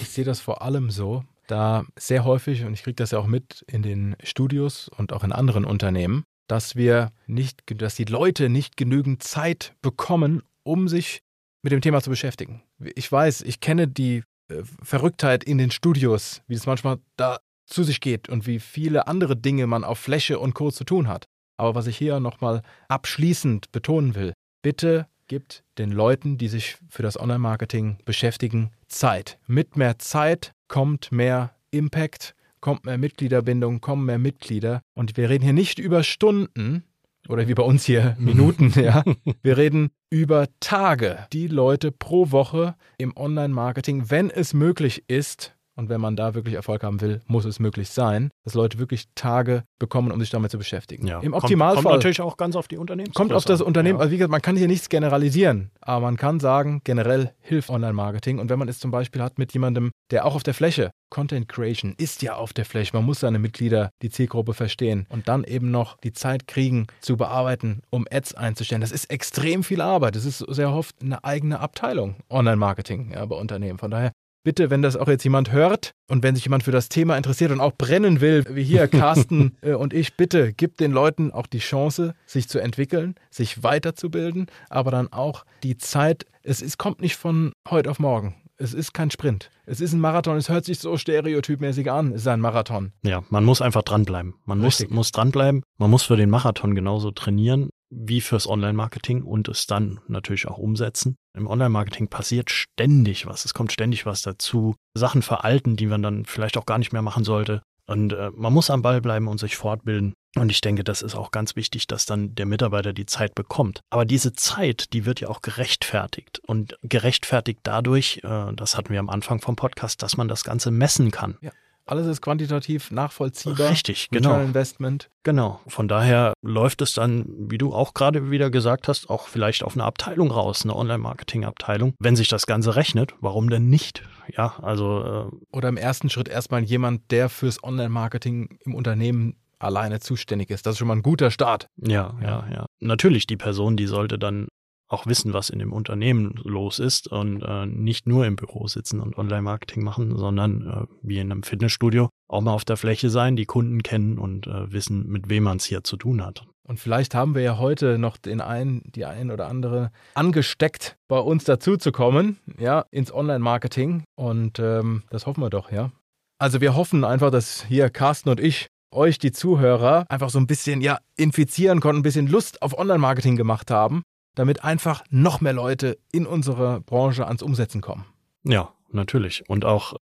Ich 0.01 0.09
sehe 0.09 0.25
das 0.25 0.41
vor 0.41 0.63
allem 0.63 0.89
so, 0.89 1.23
da 1.47 1.85
sehr 1.97 2.23
häufig, 2.25 2.63
und 2.63 2.73
ich 2.73 2.83
kriege 2.83 2.95
das 2.95 3.11
ja 3.11 3.19
auch 3.19 3.27
mit 3.27 3.63
in 3.67 3.81
den 3.81 4.15
Studios 4.23 4.89
und 4.89 5.13
auch 5.13 5.23
in 5.23 5.31
anderen 5.31 5.65
Unternehmen, 5.65 6.23
dass 6.47 6.75
wir 6.75 7.11
nicht, 7.25 7.63
dass 7.81 7.95
die 7.95 8.05
Leute 8.05 8.49
nicht 8.49 8.77
genügend 8.77 9.23
Zeit 9.23 9.73
bekommen, 9.81 10.43
um 10.63 10.87
sich 10.87 11.21
mit 11.63 11.71
dem 11.71 11.81
Thema 11.81 12.01
zu 12.01 12.09
beschäftigen. 12.09 12.63
Ich 12.95 13.11
weiß, 13.11 13.41
ich 13.41 13.59
kenne 13.59 13.87
die 13.87 14.23
äh, 14.49 14.63
Verrücktheit 14.81 15.43
in 15.43 15.57
den 15.57 15.71
Studios, 15.71 16.41
wie 16.47 16.55
es 16.55 16.65
manchmal 16.65 16.99
da 17.17 17.39
zu 17.65 17.83
sich 17.83 17.99
geht 17.99 18.29
und 18.29 18.47
wie 18.47 18.59
viele 18.59 19.07
andere 19.07 19.35
Dinge 19.35 19.67
man 19.67 19.83
auf 19.83 19.99
Fläche 19.99 20.39
und 20.39 20.53
Co. 20.53 20.71
zu 20.71 20.85
tun 20.85 21.07
hat. 21.07 21.25
Aber 21.57 21.75
was 21.75 21.87
ich 21.87 21.97
hier 21.97 22.19
nochmal 22.19 22.61
abschließend 22.87 23.71
betonen 23.71 24.15
will, 24.15 24.33
bitte 24.61 25.07
gibt 25.27 25.63
den 25.77 25.91
Leuten, 25.91 26.37
die 26.37 26.47
sich 26.47 26.77
für 26.89 27.03
das 27.03 27.19
Online-Marketing 27.19 27.97
beschäftigen, 28.05 28.71
Zeit. 28.87 29.37
Mit 29.47 29.75
mehr 29.77 29.99
Zeit 29.99 30.53
kommt 30.67 31.11
mehr 31.11 31.53
Impact, 31.71 32.35
kommt 32.61 32.85
mehr 32.85 32.97
Mitgliederbindung, 32.97 33.81
kommen 33.81 34.05
mehr 34.05 34.19
Mitglieder. 34.19 34.81
Und 34.93 35.17
wir 35.17 35.29
reden 35.29 35.43
hier 35.43 35.53
nicht 35.53 35.79
über 35.79 36.03
Stunden 36.03 36.83
oder 37.27 37.47
wie 37.47 37.53
bei 37.53 37.63
uns 37.63 37.85
hier 37.85 38.15
Minuten, 38.19 38.71
ja. 38.79 39.03
Wir 39.43 39.57
reden 39.57 39.89
über 40.09 40.47
Tage, 40.59 41.27
die 41.33 41.47
Leute 41.47 41.91
pro 41.91 42.31
Woche 42.31 42.75
im 42.97 43.15
Online-Marketing, 43.15 44.09
wenn 44.09 44.29
es 44.29 44.53
möglich 44.53 45.03
ist, 45.07 45.56
und 45.77 45.89
wenn 45.89 46.01
man 46.01 46.15
da 46.15 46.33
wirklich 46.33 46.55
Erfolg 46.55 46.83
haben 46.83 46.99
will, 47.01 47.21
muss 47.27 47.45
es 47.45 47.59
möglich 47.59 47.89
sein, 47.89 48.31
dass 48.43 48.55
Leute 48.55 48.79
wirklich 48.79 49.05
Tage 49.15 49.63
bekommen, 49.79 50.11
um 50.11 50.19
sich 50.19 50.31
damit 50.31 50.51
zu 50.51 50.57
beschäftigen. 50.57 51.07
Ja. 51.07 51.19
Im 51.19 51.33
Optimalfall. 51.33 51.75
Kommt, 51.75 51.85
kommt 51.85 51.95
natürlich 51.97 52.21
auch 52.21 52.35
ganz 52.35 52.55
auf 52.55 52.67
die 52.67 52.77
Unternehmen. 52.77 53.13
Kommt 53.13 53.31
auf 53.31 53.45
das 53.45 53.61
Unternehmen. 53.61 53.99
Ja. 53.99 54.01
Also 54.01 54.11
wie 54.11 54.17
gesagt, 54.17 54.31
man 54.31 54.41
kann 54.41 54.57
hier 54.57 54.67
nichts 54.67 54.89
generalisieren, 54.89 55.71
aber 55.79 56.01
man 56.01 56.17
kann 56.17 56.39
sagen, 56.39 56.81
generell 56.83 57.33
hilft 57.41 57.69
Online-Marketing. 57.69 58.39
Und 58.39 58.49
wenn 58.49 58.59
man 58.59 58.67
es 58.67 58.79
zum 58.79 58.91
Beispiel 58.91 59.21
hat 59.21 59.37
mit 59.37 59.53
jemandem, 59.53 59.91
der 60.11 60.25
auch 60.25 60.35
auf 60.35 60.43
der 60.43 60.55
Fläche, 60.55 60.89
Content 61.09 61.47
Creation 61.47 61.93
ist 61.97 62.21
ja 62.21 62.35
auf 62.35 62.53
der 62.53 62.65
Fläche, 62.65 62.95
man 62.95 63.05
muss 63.05 63.19
seine 63.19 63.39
Mitglieder, 63.39 63.91
die 64.01 64.09
Zielgruppe 64.09 64.53
verstehen 64.53 65.05
und 65.09 65.27
dann 65.27 65.43
eben 65.43 65.71
noch 65.71 65.97
die 65.97 66.11
Zeit 66.11 66.47
kriegen, 66.47 66.87
zu 66.99 67.17
bearbeiten, 67.17 67.81
um 67.91 68.05
Ads 68.11 68.33
einzustellen. 68.33 68.81
Das 68.81 68.91
ist 68.91 69.05
extrem 69.05 69.63
viel 69.63 69.81
Arbeit. 69.81 70.15
Das 70.15 70.25
ist 70.25 70.39
sehr 70.39 70.71
oft 70.71 70.95
eine 71.01 71.23
eigene 71.23 71.59
Abteilung 71.59 72.15
Online-Marketing 72.29 73.11
ja, 73.13 73.25
bei 73.25 73.35
Unternehmen. 73.35 73.77
Von 73.77 73.91
daher 73.91 74.11
bitte, 74.43 74.69
wenn 74.69 74.81
das 74.81 74.95
auch 74.95 75.07
jetzt 75.07 75.23
jemand 75.23 75.51
hört 75.51 75.91
und 76.09 76.23
wenn 76.23 76.35
sich 76.35 76.45
jemand 76.45 76.63
für 76.63 76.71
das 76.71 76.89
Thema 76.89 77.17
interessiert 77.17 77.51
und 77.51 77.59
auch 77.59 77.73
brennen 77.77 78.21
will, 78.21 78.43
wie 78.49 78.63
hier 78.63 78.87
Carsten 78.87 79.57
äh, 79.61 79.73
und 79.73 79.93
ich, 79.93 80.15
bitte 80.15 80.53
gib 80.53 80.77
den 80.77 80.91
Leuten 80.91 81.31
auch 81.31 81.47
die 81.47 81.59
Chance, 81.59 82.15
sich 82.25 82.47
zu 82.47 82.59
entwickeln, 82.59 83.15
sich 83.29 83.63
weiterzubilden, 83.63 84.47
aber 84.69 84.91
dann 84.91 85.11
auch 85.11 85.45
die 85.63 85.77
Zeit. 85.77 86.25
Es 86.43 86.61
ist, 86.61 86.77
kommt 86.77 87.01
nicht 87.01 87.15
von 87.15 87.51
heute 87.69 87.91
auf 87.91 87.99
morgen. 87.99 88.35
Es 88.59 88.73
ist 88.73 88.93
kein 88.93 89.11
Sprint. 89.11 89.51
Es 89.67 89.81
ist 89.81 89.93
ein 89.93 89.99
Marathon. 89.99 90.35
Es 90.35 90.49
hört 90.49 90.65
sich 90.65 90.79
so 90.79 90.97
stereotypmäßig 90.97 91.91
an. 91.91 92.13
Es 92.13 92.21
ist 92.21 92.27
ein 92.27 92.39
Marathon. 92.39 92.91
Ja, 93.03 93.23
man 93.29 93.45
muss 93.45 93.61
einfach 93.61 93.83
dranbleiben. 93.83 94.33
Man 94.45 94.57
muss, 94.57 94.87
muss 94.89 95.11
dranbleiben. 95.11 95.61
Man 95.77 95.91
muss 95.91 96.03
für 96.03 96.15
den 96.15 96.31
Marathon 96.31 96.73
genauso 96.73 97.11
trainieren 97.11 97.69
wie 97.89 98.21
fürs 98.21 98.47
Online-Marketing 98.47 99.23
und 99.23 99.47
es 99.47 99.65
dann 99.65 99.99
natürlich 100.07 100.47
auch 100.47 100.57
umsetzen. 100.57 101.15
Im 101.33 101.47
Online-Marketing 101.47 102.09
passiert 102.09 102.51
ständig 102.51 103.25
was. 103.25 103.45
Es 103.45 103.53
kommt 103.53 103.71
ständig 103.71 104.05
was 104.05 104.21
dazu. 104.21 104.75
Sachen 104.93 105.21
veralten, 105.21 105.75
die 105.75 105.85
man 105.85 106.01
dann 106.01 106.25
vielleicht 106.25 106.57
auch 106.57 106.65
gar 106.65 106.77
nicht 106.77 106.93
mehr 106.93 107.01
machen 107.01 107.23
sollte. 107.23 107.61
Und 107.85 108.11
äh, 108.11 108.31
man 108.33 108.53
muss 108.53 108.69
am 108.69 108.81
Ball 108.81 108.99
bleiben 108.99 109.27
und 109.27 109.39
sich 109.39 109.55
fortbilden. 109.55 110.13
Und 110.35 110.51
ich 110.51 110.61
denke, 110.61 110.83
das 110.83 111.01
ist 111.01 111.15
auch 111.15 111.31
ganz 111.31 111.55
wichtig, 111.55 111.87
dass 111.87 112.05
dann 112.05 112.35
der 112.35 112.45
Mitarbeiter 112.45 112.91
die 112.91 113.05
Zeit 113.05 113.33
bekommt. 113.33 113.79
Aber 113.89 114.05
diese 114.05 114.33
Zeit, 114.33 114.93
die 114.93 115.05
wird 115.05 115.21
ja 115.21 115.29
auch 115.29 115.41
gerechtfertigt. 115.41 116.39
Und 116.45 116.77
gerechtfertigt 116.83 117.59
dadurch, 117.63 118.21
äh, 118.23 118.53
das 118.53 118.77
hatten 118.77 118.89
wir 118.89 118.99
am 118.99 119.09
Anfang 119.09 119.39
vom 119.39 119.55
Podcast, 119.55 120.03
dass 120.03 120.17
man 120.17 120.27
das 120.27 120.43
Ganze 120.43 120.69
messen 120.69 121.11
kann. 121.11 121.37
Ja. 121.41 121.51
Alles 121.87 122.05
ist 122.07 122.21
quantitativ 122.21 122.91
nachvollziehbar. 122.91 123.69
Richtig, 123.69 124.09
genau. 124.09 124.39
Investment. 124.39 125.09
Genau. 125.23 125.61
Von 125.67 125.87
daher 125.87 126.33
läuft 126.41 126.81
es 126.81 126.93
dann, 126.93 127.25
wie 127.49 127.57
du 127.57 127.73
auch 127.73 127.93
gerade 127.93 128.29
wieder 128.29 128.49
gesagt 128.49 128.87
hast, 128.87 129.09
auch 129.09 129.27
vielleicht 129.27 129.63
auf 129.63 129.73
eine 129.73 129.85
Abteilung 129.85 130.29
raus, 130.29 130.63
eine 130.63 130.75
Online-Marketing-Abteilung. 130.75 131.93
Wenn 131.99 132.15
sich 132.15 132.27
das 132.27 132.45
Ganze 132.45 132.75
rechnet, 132.75 133.13
warum 133.21 133.49
denn 133.49 133.69
nicht? 133.69 134.03
Ja, 134.35 134.55
also. 134.61 135.29
Äh 135.31 135.55
Oder 135.55 135.69
im 135.69 135.77
ersten 135.77 136.09
Schritt 136.09 136.27
erstmal 136.27 136.63
jemand, 136.63 137.09
der 137.11 137.29
fürs 137.29 137.63
Online-Marketing 137.63 138.59
im 138.65 138.75
Unternehmen 138.75 139.37
alleine 139.59 139.99
zuständig 139.99 140.49
ist. 140.49 140.65
Das 140.65 140.73
ist 140.73 140.79
schon 140.79 140.87
mal 140.87 140.95
ein 140.95 141.01
guter 141.01 141.31
Start. 141.31 141.67
Ja, 141.77 142.13
ja, 142.21 142.47
ja. 142.53 142.65
Natürlich, 142.79 143.27
die 143.27 143.37
Person, 143.37 143.75
die 143.75 143.87
sollte 143.87 144.19
dann 144.19 144.47
auch 144.87 145.05
wissen, 145.05 145.33
was 145.33 145.49
in 145.49 145.59
dem 145.59 145.73
Unternehmen 145.73 146.39
los 146.43 146.79
ist 146.79 147.07
und 147.07 147.41
äh, 147.41 147.65
nicht 147.65 148.07
nur 148.07 148.25
im 148.25 148.35
Büro 148.35 148.67
sitzen 148.67 148.99
und 148.99 149.17
Online-Marketing 149.17 149.83
machen, 149.83 150.17
sondern 150.17 150.67
äh, 150.67 150.93
wie 151.01 151.19
in 151.19 151.31
einem 151.31 151.43
Fitnessstudio 151.43 152.09
auch 152.29 152.41
mal 152.41 152.53
auf 152.53 152.65
der 152.65 152.77
Fläche 152.77 153.09
sein, 153.09 153.35
die 153.35 153.45
Kunden 153.45 153.83
kennen 153.83 154.17
und 154.17 154.47
äh, 154.47 154.71
wissen, 154.71 155.07
mit 155.07 155.29
wem 155.29 155.43
man 155.43 155.57
es 155.57 155.65
hier 155.65 155.83
zu 155.83 155.97
tun 155.97 156.25
hat. 156.25 156.45
Und 156.67 156.79
vielleicht 156.79 157.15
haben 157.15 157.35
wir 157.35 157.41
ja 157.41 157.57
heute 157.57 157.97
noch 157.97 158.17
den 158.17 158.41
einen, 158.41 158.81
die 158.93 159.05
ein 159.05 159.31
oder 159.31 159.47
andere 159.47 159.91
angesteckt, 160.15 160.97
bei 161.07 161.19
uns 161.19 161.45
dazu 161.45 161.77
zu 161.77 161.91
kommen, 161.91 162.37
ja, 162.59 162.85
ins 162.91 163.13
Online-Marketing. 163.13 164.03
Und 164.15 164.59
ähm, 164.59 165.03
das 165.09 165.25
hoffen 165.25 165.41
wir 165.41 165.49
doch, 165.49 165.71
ja. 165.71 165.91
Also 166.39 166.61
wir 166.61 166.75
hoffen 166.75 167.03
einfach, 167.03 167.31
dass 167.31 167.63
hier 167.63 167.89
Carsten 167.89 168.29
und 168.29 168.39
ich 168.39 168.67
euch, 168.93 169.17
die 169.17 169.31
Zuhörer, 169.31 170.05
einfach 170.09 170.29
so 170.29 170.39
ein 170.39 170.47
bisschen 170.47 170.81
ja 170.81 170.99
infizieren 171.15 171.79
konnten, 171.79 171.99
ein 171.99 172.03
bisschen 172.03 172.27
Lust 172.27 172.61
auf 172.61 172.77
Online-Marketing 172.77 173.35
gemacht 173.35 173.71
haben 173.71 174.03
damit 174.37 174.63
einfach 174.63 175.03
noch 175.09 175.41
mehr 175.41 175.53
Leute 175.53 175.97
in 176.11 176.25
unsere 176.25 176.81
Branche 176.81 177.25
ans 177.27 177.41
Umsetzen 177.41 177.81
kommen. 177.81 178.05
Ja, 178.43 178.73
natürlich. 178.91 179.49
Und 179.49 179.65
auch 179.65 179.95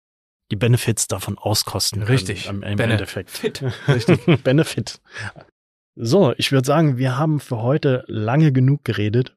die 0.52 0.56
Benefits 0.56 1.08
davon 1.08 1.38
auskosten. 1.38 2.04
Richtig. 2.04 2.48
Im, 2.48 2.64
im 2.64 2.80
Endeffekt. 2.80 3.44
Richtig. 3.88 4.44
Benefit. 4.44 5.02
So, 5.96 6.34
ich 6.38 6.52
würde 6.52 6.66
sagen, 6.66 6.98
wir 6.98 7.18
haben 7.18 7.40
für 7.40 7.62
heute 7.62 8.04
lange 8.08 8.52
genug 8.52 8.84
geredet. 8.84 9.36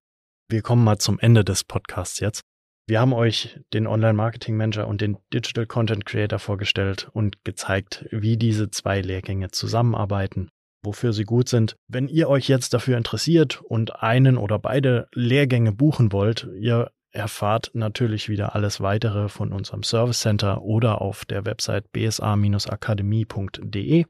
Wir 0.49 0.63
kommen 0.63 0.85
mal 0.85 0.99
zum 0.99 1.19
Ende 1.19 1.45
des 1.45 1.65
Podcasts 1.65 2.21
jetzt. 2.21 2.41
Wir 2.89 3.01
haben 3.01 3.13
euch 3.13 3.61
den 3.73 3.87
Online-Marketing-Manager 3.87 4.87
und 4.87 5.01
den 5.01 5.19
Digital 5.33 5.67
Content 5.67 6.07
Creator 6.07 6.39
vorgestellt 6.39 7.09
und 7.13 7.45
gezeigt, 7.45 8.07
wie 8.13 8.37
diese 8.37 8.71
zwei 8.71 9.01
Lehrgänge 9.01 9.51
zusammenarbeiten, 9.51 10.49
wofür 10.87 11.13
sie 11.13 11.25
gut 11.25 11.51
sind. 11.51 11.77
Wenn 11.89 12.09
ihr 12.09 12.31
euch 12.31 12.49
jetzt 12.49 12.73
dafür 12.73 12.97
interessiert 12.97 13.61
und 13.61 14.03
einen 14.03 14.39
oder 14.39 14.59
beide 14.59 15.09
Lehrgänge 15.13 15.73
buchen 15.73 16.13
wollt, 16.13 16.49
ihr 16.59 16.91
erfahrt 17.11 17.73
natürlich 17.75 18.29
wieder 18.29 18.55
alles 18.55 18.81
weitere 18.81 19.29
von 19.29 19.53
unserem 19.53 19.83
Service 19.83 20.21
Center 20.21 20.63
oder 20.63 21.03
auf 21.03 21.25
der 21.25 21.45
Website 21.45 21.91
bsa-akademie.de. 21.93 24.05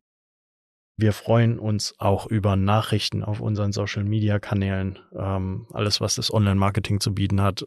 Wir 0.98 1.12
freuen 1.12 1.58
uns 1.58 1.94
auch 1.98 2.26
über 2.26 2.56
Nachrichten 2.56 3.22
auf 3.22 3.40
unseren 3.40 3.72
Social 3.72 4.04
Media 4.04 4.38
Kanälen. 4.38 4.98
Ähm, 5.14 5.66
alles, 5.72 6.00
was 6.00 6.14
das 6.14 6.32
Online-Marketing 6.32 7.00
zu 7.00 7.12
bieten 7.14 7.42
hat, 7.42 7.66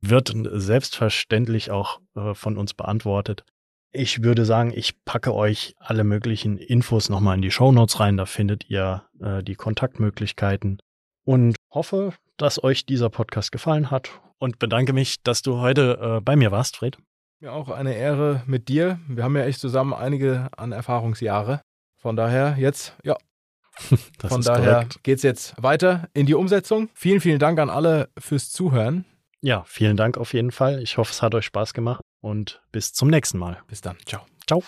wird 0.00 0.34
selbstverständlich 0.34 1.70
auch 1.70 2.00
äh, 2.16 2.34
von 2.34 2.58
uns 2.58 2.74
beantwortet. 2.74 3.44
Ich 3.96 4.24
würde 4.24 4.44
sagen, 4.44 4.72
ich 4.74 5.04
packe 5.04 5.32
euch 5.32 5.76
alle 5.78 6.02
möglichen 6.02 6.58
Infos 6.58 7.08
nochmal 7.08 7.36
in 7.36 7.42
die 7.42 7.52
Show 7.52 7.70
Notes 7.70 8.00
rein. 8.00 8.16
Da 8.16 8.26
findet 8.26 8.68
ihr 8.68 9.04
äh, 9.20 9.40
die 9.44 9.54
Kontaktmöglichkeiten 9.54 10.80
und 11.24 11.54
hoffe, 11.70 12.12
dass 12.36 12.62
euch 12.62 12.86
dieser 12.86 13.08
Podcast 13.08 13.52
gefallen 13.52 13.92
hat 13.92 14.10
und 14.38 14.58
bedanke 14.58 14.92
mich, 14.92 15.22
dass 15.22 15.42
du 15.42 15.58
heute 15.58 16.16
äh, 16.16 16.20
bei 16.20 16.34
mir 16.34 16.50
warst, 16.50 16.78
Fred. 16.78 16.98
Mir 17.38 17.52
auch 17.52 17.68
eine 17.68 17.94
Ehre 17.94 18.42
mit 18.46 18.68
dir. 18.68 18.98
Wir 19.06 19.22
haben 19.22 19.36
ja 19.36 19.44
echt 19.44 19.60
zusammen 19.60 19.94
einige 19.94 20.48
an 20.56 20.72
Erfahrungsjahre. 20.72 21.60
Von 21.96 22.16
daher 22.16 22.56
jetzt, 22.58 22.96
ja. 23.04 23.16
Von 24.26 24.42
daher 24.42 24.88
geht 25.04 25.18
es 25.18 25.22
jetzt 25.22 25.54
weiter 25.62 26.08
in 26.14 26.26
die 26.26 26.34
Umsetzung. 26.34 26.88
Vielen, 26.94 27.20
vielen 27.20 27.38
Dank 27.38 27.60
an 27.60 27.70
alle 27.70 28.08
fürs 28.18 28.50
Zuhören. 28.50 29.04
Ja, 29.44 29.62
vielen 29.66 29.98
Dank 29.98 30.16
auf 30.16 30.32
jeden 30.32 30.52
Fall. 30.52 30.82
Ich 30.82 30.96
hoffe, 30.96 31.10
es 31.10 31.20
hat 31.20 31.34
euch 31.34 31.44
Spaß 31.44 31.74
gemacht 31.74 32.00
und 32.22 32.62
bis 32.72 32.94
zum 32.94 33.08
nächsten 33.08 33.36
Mal. 33.36 33.58
Bis 33.68 33.82
dann. 33.82 33.98
Ciao. 34.06 34.22
Ciao. 34.46 34.62